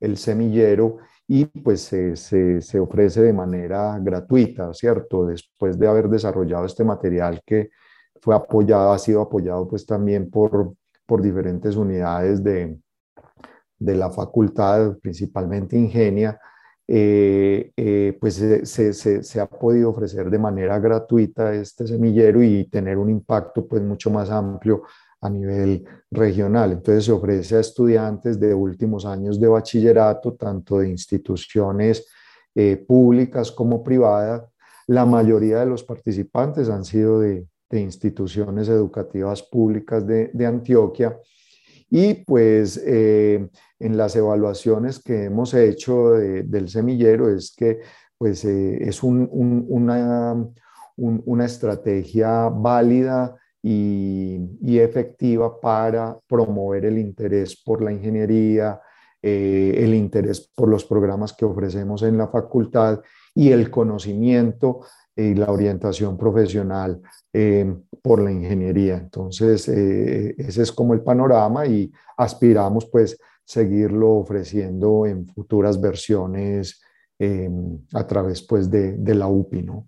[0.00, 0.98] el semillero
[1.34, 5.24] y pues se, se, ofrece de manera gratuita, ¿cierto?
[5.24, 7.70] Después de haber desarrollado este material que
[8.20, 10.74] fue apoyado, ha sido apoyado pues también por,
[11.06, 12.78] por diferentes unidades de,
[13.78, 16.38] de la facultad, principalmente Ingenia,
[16.86, 22.68] eh, eh, pues se, se, se, ha podido ofrecer de manera gratuita este semillero y
[22.68, 24.82] tener un impacto pues mucho más amplio
[25.22, 26.72] a nivel regional.
[26.72, 32.06] Entonces se ofrece a estudiantes de últimos años de bachillerato, tanto de instituciones
[32.54, 34.42] eh, públicas como privadas.
[34.88, 41.16] La mayoría de los participantes han sido de, instituciones educativas públicas de, Antioquia.
[41.88, 43.48] Y pues eh,
[43.78, 47.80] en las evaluaciones que hemos hecho del semillero es que
[48.18, 50.46] pues eh, es una,
[50.96, 58.80] una estrategia válida y, efectiva para promover el interés por la ingeniería,
[59.22, 63.00] eh, el interés por los programas que ofrecemos en la facultad
[63.34, 64.80] y el conocimiento
[65.14, 67.00] y la orientación profesional
[67.32, 68.96] eh, por la ingeniería.
[68.96, 76.80] Entonces, eh, ese es como el panorama y aspiramos pues seguirlo ofreciendo en futuras versiones
[77.94, 79.86] a través pues de, de, la UPI, ¿no?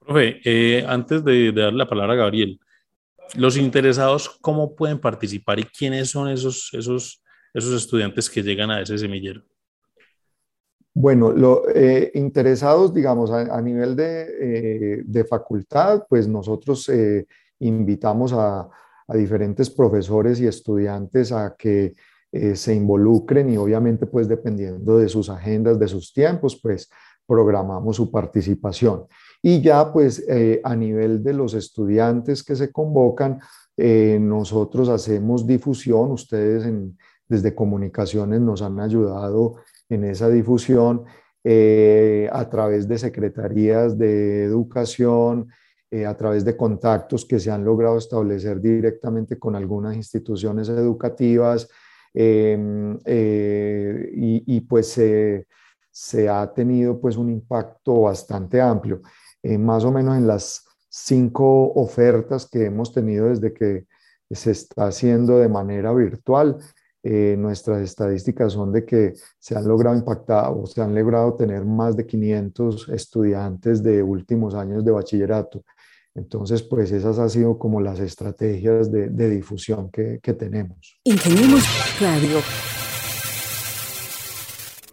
[0.00, 2.58] Profe, antes de, de dar la palabra a Gabriel,
[3.36, 7.22] los interesados, ¿cómo pueden participar y quiénes son esos, esos,
[7.52, 9.42] esos estudiantes que llegan a ese semillero?
[10.94, 17.26] Bueno, lo, eh, interesados, digamos, a, nivel de, eh, de, facultad, pues nosotros eh,
[17.60, 18.68] invitamos a,
[19.06, 21.94] a, diferentes profesores y estudiantes a que
[22.54, 26.90] se involucren y obviamente, pues dependiendo de sus agendas, de sus tiempos, pues
[27.26, 29.06] programamos su participación.
[29.42, 33.40] Y ya pues eh, a nivel de los estudiantes que se convocan,
[33.76, 36.64] eh, nosotros hacemos difusión, ustedes
[37.28, 39.56] desde comunicaciones nos han ayudado
[39.88, 41.04] en esa difusión
[41.44, 45.48] eh, a través de secretarías de educación,
[46.06, 51.66] a través de contactos que se han logrado establecer directamente con algunas instituciones educativas
[52.12, 55.00] em, y, y, pues
[55.90, 59.00] se ha tenido pues un impacto bastante amplio.
[59.42, 63.86] Eh, más o menos en las cinco ofertas que hemos tenido desde que
[64.30, 66.58] se está haciendo de manera virtual.
[67.02, 71.64] Eh, nuestras estadísticas son de que se han logrado impactar o se han logrado tener
[71.64, 75.62] más de 500 estudiantes de últimos años de bachillerato.
[76.14, 81.00] Entonces, pues esas han sido como las estrategias de, de difusión que, que tenemos.
[81.04, 81.64] Ingeniemos
[82.00, 82.38] Radio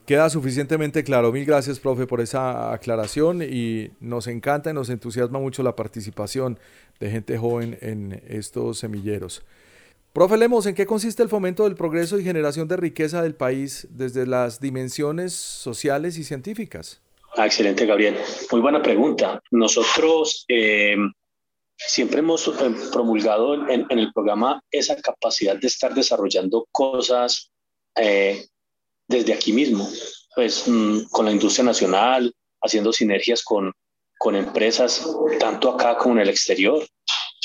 [0.06, 1.32] Queda suficientemente claro.
[1.32, 6.60] Mil gracias, profe, por esa aclaración y nos encanta y nos entusiasma mucho la participación
[7.00, 9.44] de gente joven en estos semilleros.
[10.14, 13.88] Profe Lemos, ¿en qué consiste el fomento del progreso y generación de riqueza del país
[13.90, 17.02] desde las dimensiones sociales y científicas?
[17.36, 18.16] Ah, excelente, Gabriel.
[18.52, 19.42] Muy buena pregunta.
[19.52, 20.96] Nosotros eh,
[21.76, 22.52] siempre hemos eh,
[22.94, 27.52] promulgado en, el programa esa capacidad de estar desarrollando cosas
[27.96, 28.46] eh,
[29.08, 29.90] desde aquí mismo,
[30.36, 33.72] pues mm, con la industria nacional, haciendo sinergias con,
[34.18, 35.08] con empresas
[35.40, 36.86] tanto acá como en el exterior.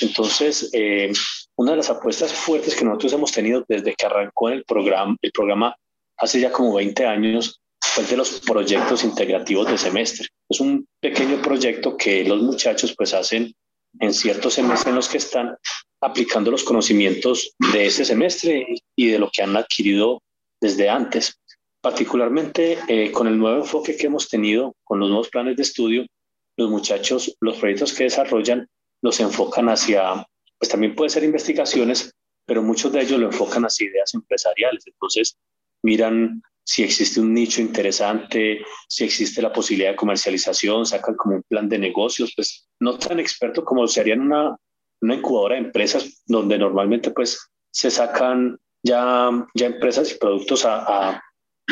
[0.01, 1.13] Entonces, eh,
[1.57, 5.33] una de las apuestas fuertes que nosotros hemos tenido desde que arrancó el programa, el
[5.33, 5.77] programa
[6.17, 10.29] hace ya como 20 años fue de los proyectos integrativos de semestre.
[10.49, 13.53] Es un pequeño proyecto que los muchachos pues hacen
[13.99, 15.57] en ciertos semestres en los que están
[16.01, 20.23] aplicando los conocimientos de este semestre y de lo que han adquirido
[20.61, 21.40] desde antes.
[21.81, 26.07] Particularmente eh, con el nuevo enfoque que hemos tenido, con los nuevos planes de estudio,
[26.57, 28.69] los muchachos, los proyectos que desarrollan,
[29.03, 30.27] los enfocan hacia,
[30.59, 32.13] pues también puede ser investigaciones,
[32.47, 34.87] pero muchos de ellos lo enfocan hacia ideas empresariales.
[34.87, 35.39] Entonces,
[35.83, 41.43] miran si existe un nicho interesante, si existe la posibilidad de comercialización, sacan como un
[41.43, 44.57] plan de negocios, pues no tan experto como se haría en una,
[45.01, 51.21] una incubadora de empresas donde normalmente pues se sacan ya, ya empresas y productos a,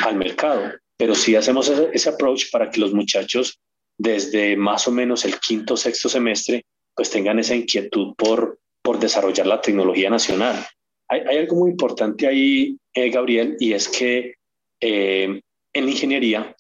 [0.05, 3.61] al mercado, pero sí hacemos ese, ese, approach para que los muchachos
[3.97, 9.47] desde más o menos el quinto sexto semestre pues tengan esa inquietud por, por desarrollar
[9.47, 10.67] la tecnología nacional.
[11.09, 14.35] Hay, hay algo muy importante ahí, eh, Gabriel, y es que
[14.81, 15.41] eh,
[15.73, 16.55] en ingeniería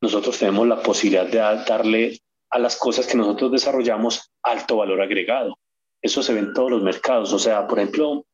[0.00, 2.18] nosotros tenemos la posibilidad de darle
[2.50, 5.58] a las cosas que nosotros desarrollamos alto valor agregado.
[6.02, 7.32] Eso se ve en todos los mercados.
[7.32, 8.24] O sea, por ejemplo,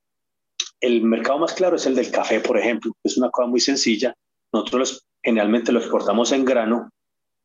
[0.80, 2.92] el mercado más claro es el del café, por ejemplo.
[3.04, 4.14] Es una cosa muy sencilla.
[4.52, 6.90] Nosotros generalmente lo exportamos en grano,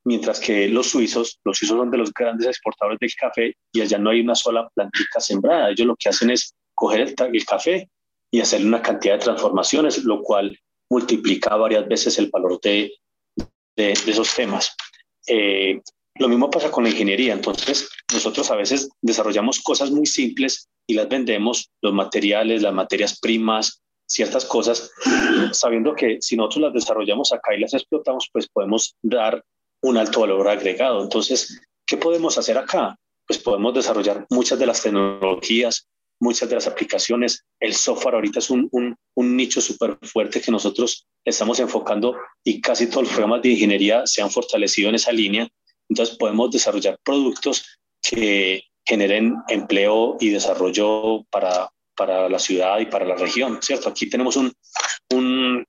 [0.06, 3.98] mientras que los suizos, los suizos son de los grandes exportadores del café y allá
[3.98, 5.70] no hay una sola plantita sembrada.
[5.70, 7.90] Ellos lo que hacen es coger el, el café
[8.32, 10.58] y hacerle una cantidad de transformaciones, lo cual
[10.90, 12.94] multiplica varias veces el valor de,
[13.76, 14.76] de, esos temas.
[15.28, 15.82] Eh,
[16.18, 17.34] lo mismo pasa con la ingeniería.
[17.34, 23.20] Entonces, nosotros a veces desarrollamos cosas muy simples y las vendemos, los materiales, las materias
[23.20, 24.92] primas, ciertas cosas,
[25.52, 29.44] sabiendo que si nosotros las desarrollamos acá y las explotamos, pues podemos dar
[29.82, 31.02] un alto valor agregado.
[31.04, 32.98] Entonces, ¿qué podemos hacer acá?
[33.28, 35.88] Pues podemos desarrollar muchas de las tecnologías,
[36.20, 37.44] muchas de las aplicaciones.
[37.60, 42.88] El software ahorita es un, un, nicho súper fuerte que nosotros estamos enfocando y casi
[42.88, 45.48] todos los programas de ingeniería se han fortalecido en esa línea
[45.90, 53.06] entonces podemos desarrollar productos que generen empleo y desarrollo para, para la ciudad y para
[53.06, 53.90] la región, ¿cierto?
[53.90, 54.54] Aquí tenemos un,
[55.14, 55.66] un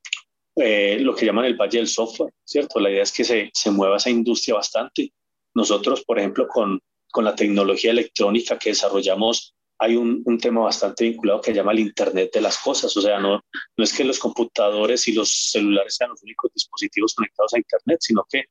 [0.57, 2.80] eh, lo que llaman el Valle del Software, ¿cierto?
[2.80, 5.12] La idea es que se, se mueva esa industria bastante.
[5.55, 6.80] Nosotros, por ejemplo, con,
[7.11, 11.72] con la tecnología electrónica que desarrollamos, hay un, un, tema bastante vinculado que se llama
[11.72, 12.97] el Internet de las Cosas.
[12.97, 13.43] O sea, no,
[13.76, 17.99] no es que los computadores y los celulares sean los únicos dispositivos conectados a Internet,
[18.01, 18.45] sino que,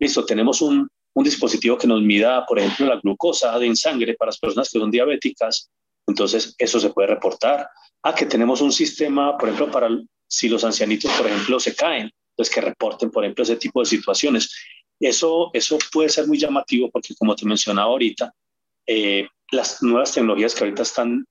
[0.00, 4.30] listo, tenemos un, un dispositivo que nos mida, por ejemplo, la glucosa en sangre para
[4.30, 5.70] las personas que son diabéticas,
[6.08, 7.68] entonces eso se puede reportar.
[8.02, 9.88] Ah, que tenemos un sistema, por ejemplo, para
[10.28, 13.86] si los ancianitos, por ejemplo, se caen, pues que reporten, por ejemplo, ese tipo de
[13.86, 14.52] situaciones.
[14.98, 18.32] Eso, eso puede ser muy llamativo porque, como te mencionaba ahorita,
[18.86, 21.24] eh, las nuevas tecnologías que ahorita están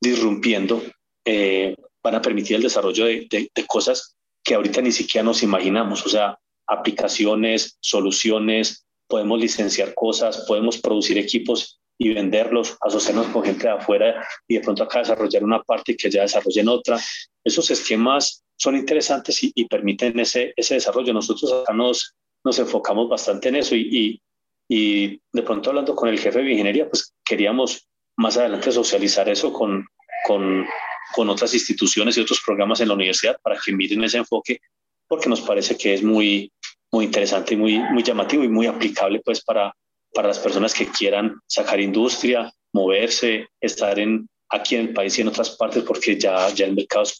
[0.00, 0.82] disrumpiendo
[1.24, 6.06] eh, van a permitir el desarrollo de, de cosas que ahorita ni siquiera nos imaginamos,
[6.06, 13.66] o sea, aplicaciones, soluciones, podemos licenciar cosas, podemos producir equipos y venderlos, asociarnos con gente
[13.66, 16.98] de afuera y de pronto acá desarrollar una parte y que ya desarrollen otra.
[17.42, 21.12] Esos esquemas son interesantes y, permiten ese, ese desarrollo.
[21.12, 24.20] Nosotros acá nos, nos enfocamos bastante en eso y,
[24.68, 27.86] y, de pronto hablando con el jefe de ingeniería, pues queríamos
[28.16, 29.86] más adelante socializar eso con,
[30.26, 30.66] con,
[31.14, 34.60] con otras instituciones y otros programas en la universidad para que miren ese enfoque,
[35.06, 36.50] porque nos parece que es muy,
[36.90, 39.74] muy interesante y muy, muy llamativo y muy aplicable pues para,
[40.16, 45.20] para las personas que quieran sacar industria, moverse, estar en, aquí en el país y
[45.20, 47.18] en otras partes porque ya, ya el mercado es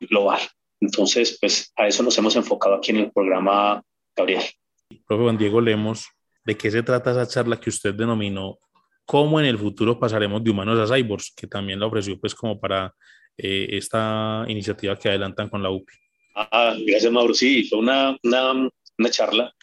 [0.00, 0.40] global.
[0.80, 3.80] Entonces, pues a eso nos hemos enfocado aquí en el programa,
[4.16, 4.42] Gabriel.
[5.06, 6.08] Profe Juan Diego Lemos,
[6.44, 8.58] ¿de qué se trata esa charla que usted denominó
[9.06, 12.58] cómo en el futuro pasaremos de humanos a cyborgs, que también la ofreció pues como
[12.58, 12.92] para
[13.36, 15.94] eh, esta iniciativa que adelantan con la UPI?
[16.34, 19.54] Ah, gracias Mauro, sí, fue una, una, una charla.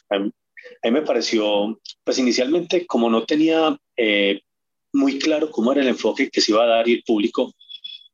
[0.83, 4.41] A mí, me pareció, pues inicialmente, como no tenía eh,
[4.93, 7.53] muy claro cómo era el enfoque que se iba a dar y el público,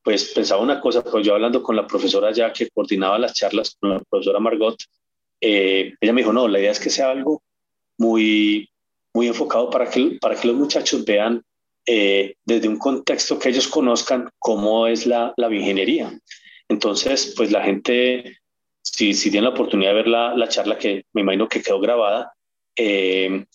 [0.04, 3.76] pues pensaba una cosa, pero yo hablando con la profesora ya que coordinaba las charlas,
[3.80, 4.78] con la profesora Margot,
[5.40, 7.42] eh, ella me dijo, no, la idea es que sea algo
[7.98, 8.70] muy,
[9.14, 11.44] muy enfocado para que, para que los muchachos vean
[11.86, 16.18] eh, desde un contexto que ellos conozcan cómo es la, la bioingeniería.
[16.68, 18.38] Entonces, pues la gente
[18.84, 21.80] si, si tienen la oportunidad de ver la, la, charla que me imagino que quedó
[21.80, 22.34] grabada,
[22.76, 23.46] eh,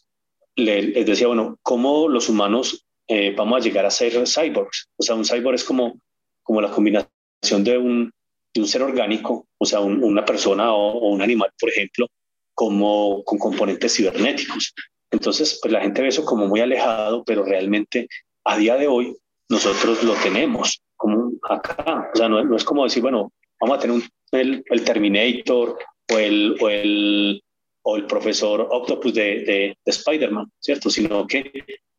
[0.56, 4.88] les decía, bueno, ¿cómo los humanos eh, vamos a llegar a ser cyborgs?
[4.96, 6.00] O sea, un cyborg es como,
[6.42, 8.12] como la combinación de un,
[8.54, 12.08] de un ser orgánico, o sea, una persona o, o, un animal, por ejemplo,
[12.54, 14.74] como con componentes cibernéticos.
[15.10, 18.08] Entonces, pues la gente ve eso como muy alejado, pero realmente
[18.44, 19.16] a día de hoy
[19.48, 22.10] nosotros lo tenemos como acá.
[22.12, 25.78] O sea, no, no es como decir, bueno, vamos a tener un el, el Terminator
[26.12, 27.42] o el, o el,
[27.90, 30.90] o el profesor Octopus de, de, Spider-Man, ¿cierto?
[30.90, 31.50] Sino que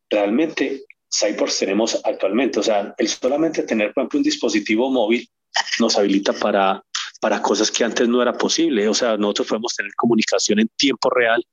[0.08, 2.60] realmente cyborgs tenemos actualmente.
[2.60, 5.28] O sea, el solamente tener, por ejemplo, un dispositivo móvil
[5.80, 6.80] nos habilita para,
[7.20, 8.86] para cosas que antes no era posible.
[8.86, 11.44] O sea, nosotros podemos tener comunicación en tiempo real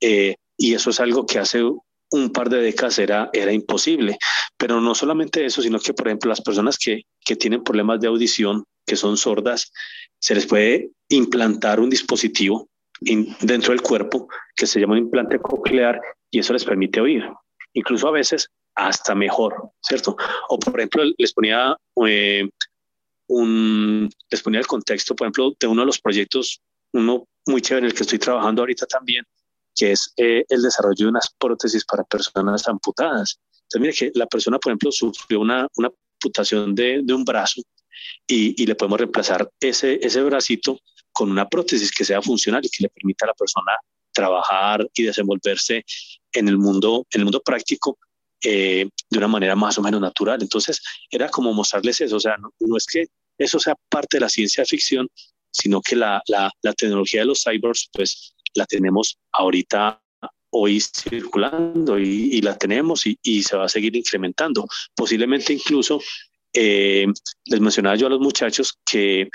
[0.00, 4.16] eh, y eso es algo que hace un par de décadas era, era imposible.
[4.56, 8.08] Pero no solamente eso, sino que, por ejemplo, las personas que, que tienen problemas de
[8.08, 9.70] audición, que son sordas,
[10.18, 12.70] se les puede implantar un dispositivo
[13.40, 16.00] dentro del cuerpo que se llama implante coclear
[16.30, 17.24] y eso les permite oír.
[17.72, 20.16] Incluso a veces hasta mejor, ¿cierto?
[20.48, 21.76] O por ejemplo, les ponía,
[22.06, 22.48] eh,
[23.28, 26.60] un, les ponía el contexto, por ejemplo, de uno de los proyectos,
[26.92, 29.24] uno muy chévere en el que estoy trabajando ahorita también,
[29.74, 33.38] que es eh, el desarrollo de unas prótesis para personas amputadas.
[33.64, 35.90] Entonces, mire que la persona, por ejemplo, sufrió una, una
[36.20, 37.62] amputación de, de un brazo
[38.26, 40.78] y, y, le podemos reemplazar ese, ese bracito
[41.14, 43.72] con una prótesis que sea funcional y que le permita a la persona
[44.12, 45.84] trabajar y desenvolverse
[46.32, 47.98] en el mundo, en el mundo práctico
[48.42, 50.42] eh, de una manera más o menos natural.
[50.42, 53.06] Entonces, era como mostrarles eso, o sea, no, no, es que
[53.38, 55.08] eso sea parte de la ciencia ficción,
[55.50, 60.00] sino que la, la, la tecnología de los cyborgs, pues la tenemos ahorita
[60.50, 64.66] hoy circulando y, y la tenemos y, y, se va a seguir incrementando.
[64.94, 66.00] Posiblemente incluso,
[66.52, 67.06] eh,
[67.46, 69.28] les mencionaba yo a los muchachos que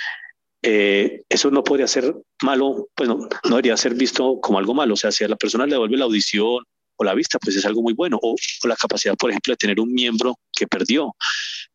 [0.62, 4.94] eh, eso no podría ser malo, pues no, no, debería ser visto como algo malo.
[4.94, 6.64] O sea, si a la persona le devuelve la audición
[6.98, 8.20] o la vista, pues es algo muy bueno.
[8.22, 11.16] O, la capacidad, por ejemplo, de tener un miembro que perdió.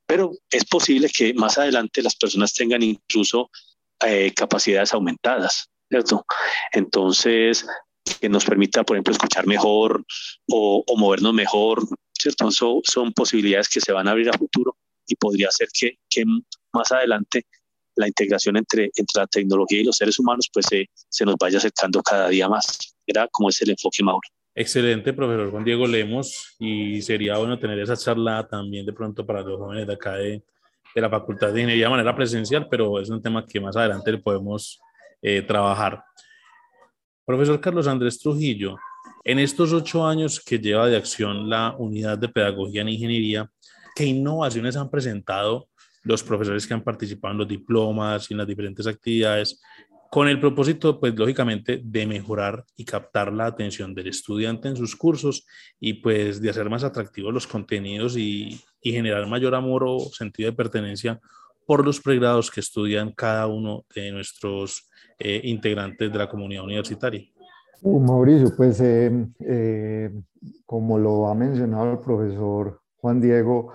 [0.07, 3.51] Pero es posible que más adelante las personas tengan incluso
[4.05, 6.26] eh, capacidades aumentadas, ¿cierto?
[6.72, 7.66] Entonces,
[8.20, 10.05] que nos permita, por ejemplo, escuchar mejor
[10.51, 11.82] o, o movernos mejor,
[12.12, 12.51] ¿cierto?
[12.51, 14.76] So, son posibilidades que se van a abrir a futuro
[15.07, 16.24] y podría ser que
[16.72, 17.47] más adelante
[17.97, 21.59] la integración entre, entre la tecnología y los seres humanos pues se, se nos vaya
[21.59, 22.97] acercando cada día más.
[23.07, 24.29] Era como es el enfoque, Mauro.
[24.57, 29.43] Excelente, profesor Juan Diego Lemos, y sería bueno tener esa charla también de pronto para
[29.43, 30.45] los jóvenes de acá de,
[30.95, 34.17] de la Facultad de Ingeniería de manera presencial, pero es un tema que más adelante
[34.19, 34.81] podemos
[35.21, 36.05] eh, trabajar.
[37.25, 38.77] Profesor Carlos Andrés Trujillo,
[39.25, 43.51] en estos ocho años que lleva de acción la Unidad de Pedagogía en Ingeniería,
[43.97, 45.69] ¿qué innovaciones han presentado
[46.05, 49.61] los profesores que han participado en los diplomas y en las diferentes actividades,
[50.11, 54.95] con el propósito, pues lógicamente, de mejorar y captar la atención del estudiante en sus
[54.95, 55.45] cursos
[55.81, 60.51] y pues de hacer más atractivos los contenidos y, y generar mayor amor o sentido
[60.51, 61.21] de pertenencia
[61.67, 64.89] por los pregrados que estudian cada uno de nuestros
[65.19, 67.25] eh, integrantes de la comunidad universitaria.
[67.83, 70.11] Uh, Mauricio, pues eh, eh,
[70.65, 73.73] como lo ha mencionado el profesor Juan Diego,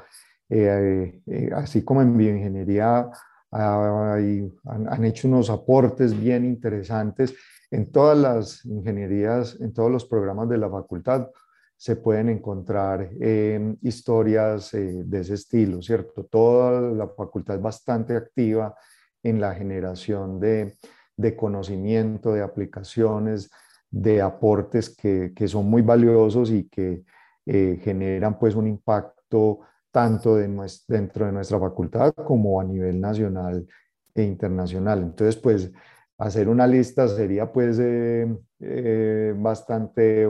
[0.50, 3.10] eh, eh, así como en bioingeniería
[3.52, 7.36] hay, han, hecho unos aportes bien interesantes.
[7.72, 11.30] En todas las ingenierías, en todos los programas de la facultad,
[11.76, 16.26] se pueden encontrar eh, historias de ese estilo, ¿cierto?
[16.26, 18.76] Toda la facultad es bastante activa
[19.24, 20.78] en la generación de,
[21.16, 23.50] de conocimiento, de aplicaciones,
[23.90, 27.04] de aportes que, que son muy valiosos y que
[27.46, 29.62] generan pues un impacto
[29.92, 30.48] tanto de
[30.88, 33.66] dentro de nuestra facultad como a nivel nacional
[34.14, 35.02] e internacional.
[35.02, 35.72] Entonces, pues
[36.18, 38.28] hacer una lista sería pues eh,
[38.60, 40.28] eh, bastante,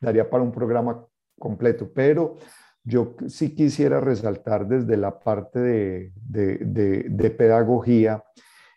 [0.00, 1.04] daría para un programa
[1.38, 2.36] completo, pero
[2.82, 8.24] yo sí quisiera resaltar desde la parte de, pedagogía,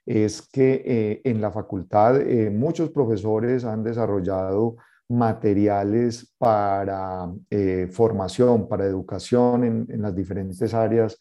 [0.05, 2.19] es que eh, en la facultad
[2.51, 4.75] muchos profesores han desarrollado
[5.13, 11.17] materiales para eh, formación, para educación en, las diferentes áreas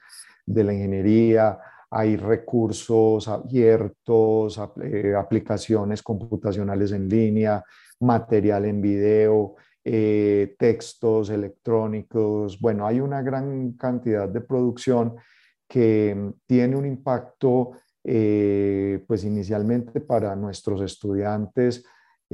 [0.47, 1.59] de la ingeniería.
[1.90, 7.62] Hay recursos abiertos, eh, aplicaciones computacionales en línea,
[8.01, 12.59] material en video, eh, textos electrónicos.
[12.59, 15.16] Bueno, hay una gran cantidad de producción
[15.68, 17.72] que tiene un impacto,
[18.03, 21.84] pues inicialmente para nuestros estudiantes,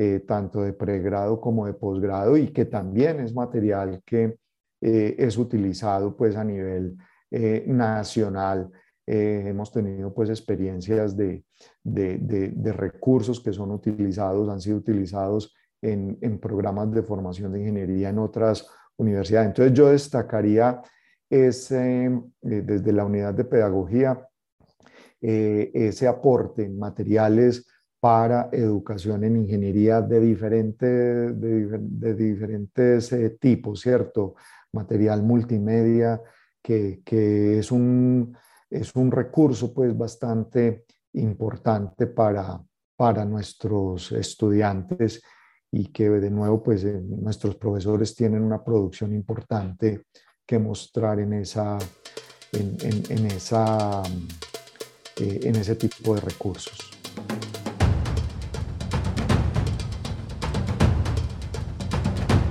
[0.00, 4.38] eh, tanto de pregrado como de posgrado y que también es material que
[4.80, 6.96] eh, es utilizado pues a nivel
[7.32, 8.70] eh, nacional.
[9.04, 11.42] hemos tenido pues experiencias de,
[11.82, 17.58] de, de, recursos que son utilizados, han sido utilizados en, en, programas de formación de
[17.58, 18.68] ingeniería en otras
[18.98, 19.48] universidades.
[19.48, 20.80] Entonces yo destacaría
[21.28, 24.24] ese, desde la unidad de pedagogía,
[25.20, 27.66] ese aporte en materiales
[28.00, 34.34] para educación en ingeniería de, diferente, de, diferentes eh, tipos, ¿cierto?
[34.72, 36.20] Material multimedia,
[36.62, 38.36] que, que, es, un,
[38.70, 40.84] es un recurso pues bastante
[41.14, 42.60] importante para,
[42.96, 45.22] para nuestros estudiantes
[45.70, 50.04] y que de nuevo pues eh, nuestros profesores tienen una producción importante
[50.46, 51.78] que mostrar en, esa,
[52.52, 54.02] en, esa,
[55.20, 56.97] eh, en ese tipo de recursos.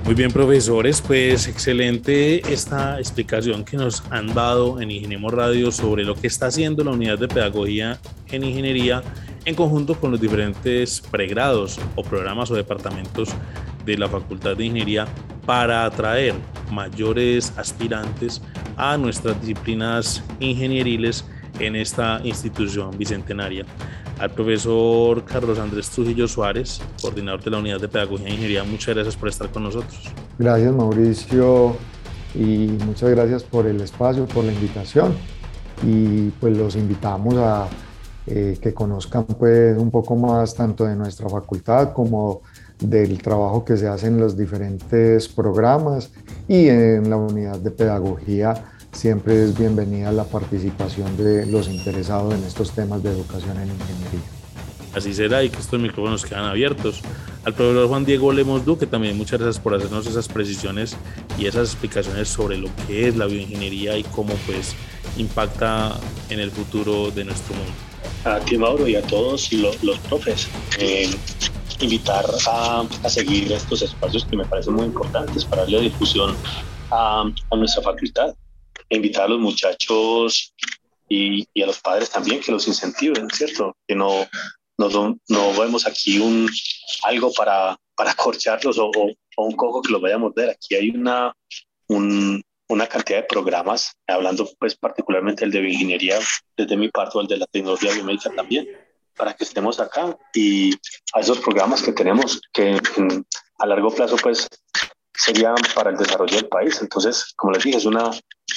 [0.08, 6.02] Muy bien, profesores, pues excelente esta explicación que nos han dado en Ingeniemos Radio sobre
[6.02, 7.98] lo que está haciendo la unidad de pedagogía
[8.28, 9.02] en ingeniería
[9.44, 13.28] en conjunto con los diferentes pregrados o programas o departamentos
[13.84, 15.06] de la Facultad de Ingeniería
[15.44, 16.32] para atraer
[16.72, 18.40] mayores aspirantes
[18.78, 21.26] a nuestras disciplinas ingenieriles
[21.60, 23.66] en esta institución bicentenaria
[24.18, 28.64] al profesor Carlos Andrés Trujillo Suárez, coordinador de la Unidad de Pedagogía e Ingeniería.
[28.64, 30.12] Muchas gracias por estar con nosotros.
[30.38, 31.76] Gracias Mauricio
[32.34, 35.14] y muchas gracias por el espacio, por la invitación
[35.82, 37.68] y pues los invitamos a
[38.26, 42.42] eh, que conozcan pues un poco más tanto de nuestra facultad como
[42.78, 46.10] del trabajo que se hace en los diferentes programas
[46.46, 48.54] y en la unidad de pedagogía
[48.92, 54.28] siempre es bienvenida la participación de los interesados en estos temas de educación en ingeniería.
[54.94, 57.00] Así será y que estos micrófonos quedan abiertos.
[57.44, 60.96] Al profesor Juan Diego Lemos que también muchas gracias por hacernos esas precisiones
[61.38, 64.74] y esas explicaciones sobre lo que es la bioingeniería y cómo pues
[65.16, 65.96] impacta
[66.30, 67.72] en el futuro de nuestro mundo.
[68.24, 69.76] A ti Mauro y a todos los,
[70.08, 71.08] profes, eh,
[71.80, 76.34] invitar a, a, seguir estos espacios que me parecen muy importantes para darle difusión
[76.90, 78.34] a, a nuestra facultad
[78.88, 80.54] invitar a los muchachos
[81.08, 83.76] y, a los padres también que los incentiven, ¿cierto?
[83.86, 84.26] Que no,
[84.78, 86.48] no, no vemos aquí un,
[87.04, 88.90] algo para, para corcharlos o,
[89.36, 90.50] un cojo que los vaya a morder.
[90.50, 91.32] Aquí hay una,
[91.88, 96.18] una cantidad de programas, hablando pues particularmente el de bioingeniería
[96.56, 98.66] desde mi parte o el de la tecnología biomédica también,
[99.16, 100.72] para que estemos acá y
[101.14, 102.80] a esos programas que tenemos que
[103.58, 104.48] a largo plazo pues
[105.18, 106.78] serían para el desarrollo del país.
[106.80, 108.10] Entonces, como les dije, es una,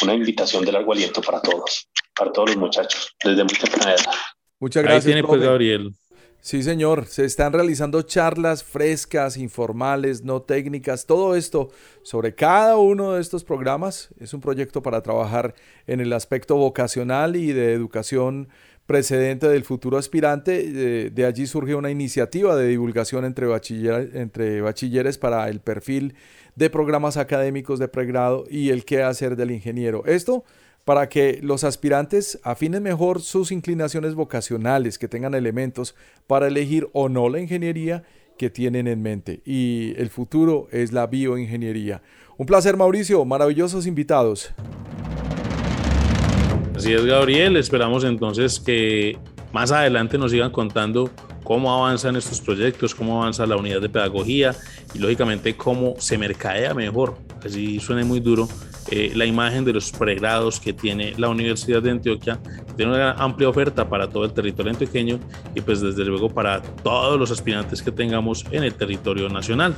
[0.03, 4.13] una invitación de largo aliento para todos, para todos los muchachos, desde muy temprana edad.
[4.59, 5.05] Muchas gracias.
[5.05, 5.91] Ahí tiene pues Gabriel.
[6.39, 7.05] Sí, señor.
[7.05, 11.69] Se están realizando charlas frescas, informales, no técnicas, todo esto
[12.03, 14.09] sobre cada uno de estos programas.
[14.19, 15.53] Es un proyecto para trabajar
[15.85, 18.49] en el aspecto vocacional y de educación
[18.87, 21.11] precedente del futuro aspirante.
[21.11, 26.15] De, allí surge una iniciativa de divulgación entre, bachiller, entre bachilleres para el perfil
[26.55, 30.03] de programas académicos de pregrado y el qué hacer del ingeniero.
[30.05, 30.43] Esto
[30.85, 35.95] para que los aspirantes afinen mejor sus inclinaciones vocacionales, que tengan elementos
[36.27, 38.03] para elegir o no la ingeniería
[38.37, 39.41] que tienen en mente.
[39.45, 42.01] Y el futuro es la bioingeniería.
[42.37, 43.23] Un placer, Mauricio.
[43.23, 44.51] Maravillosos invitados.
[46.75, 47.57] Así es, Gabriel.
[47.57, 49.17] Esperamos entonces que
[49.53, 51.11] más adelante nos sigan contando
[51.43, 54.55] cómo avanzan estos proyectos, cómo avanza la unidad de pedagogía
[54.93, 58.47] y lógicamente cómo se mercadea mejor, así suene muy duro,
[58.89, 62.39] eh, la imagen de los pregrados que tiene la Universidad de Antioquia,
[62.75, 65.19] tiene una amplia oferta para todo el territorio antioqueño
[65.55, 69.75] y pues desde luego para todos los aspirantes que tengamos en el territorio nacional.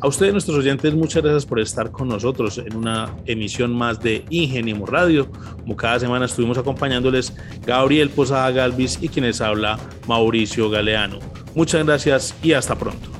[0.00, 4.24] A ustedes, nuestros oyentes, muchas gracias por estar con nosotros en una emisión más de
[4.30, 5.30] Ingeniemos Radio.
[5.60, 7.34] Como cada semana estuvimos acompañándoles
[7.66, 9.78] Gabriel Posada Galvis y quienes habla
[10.08, 11.18] Mauricio Galeano.
[11.54, 13.19] Muchas gracias y hasta pronto.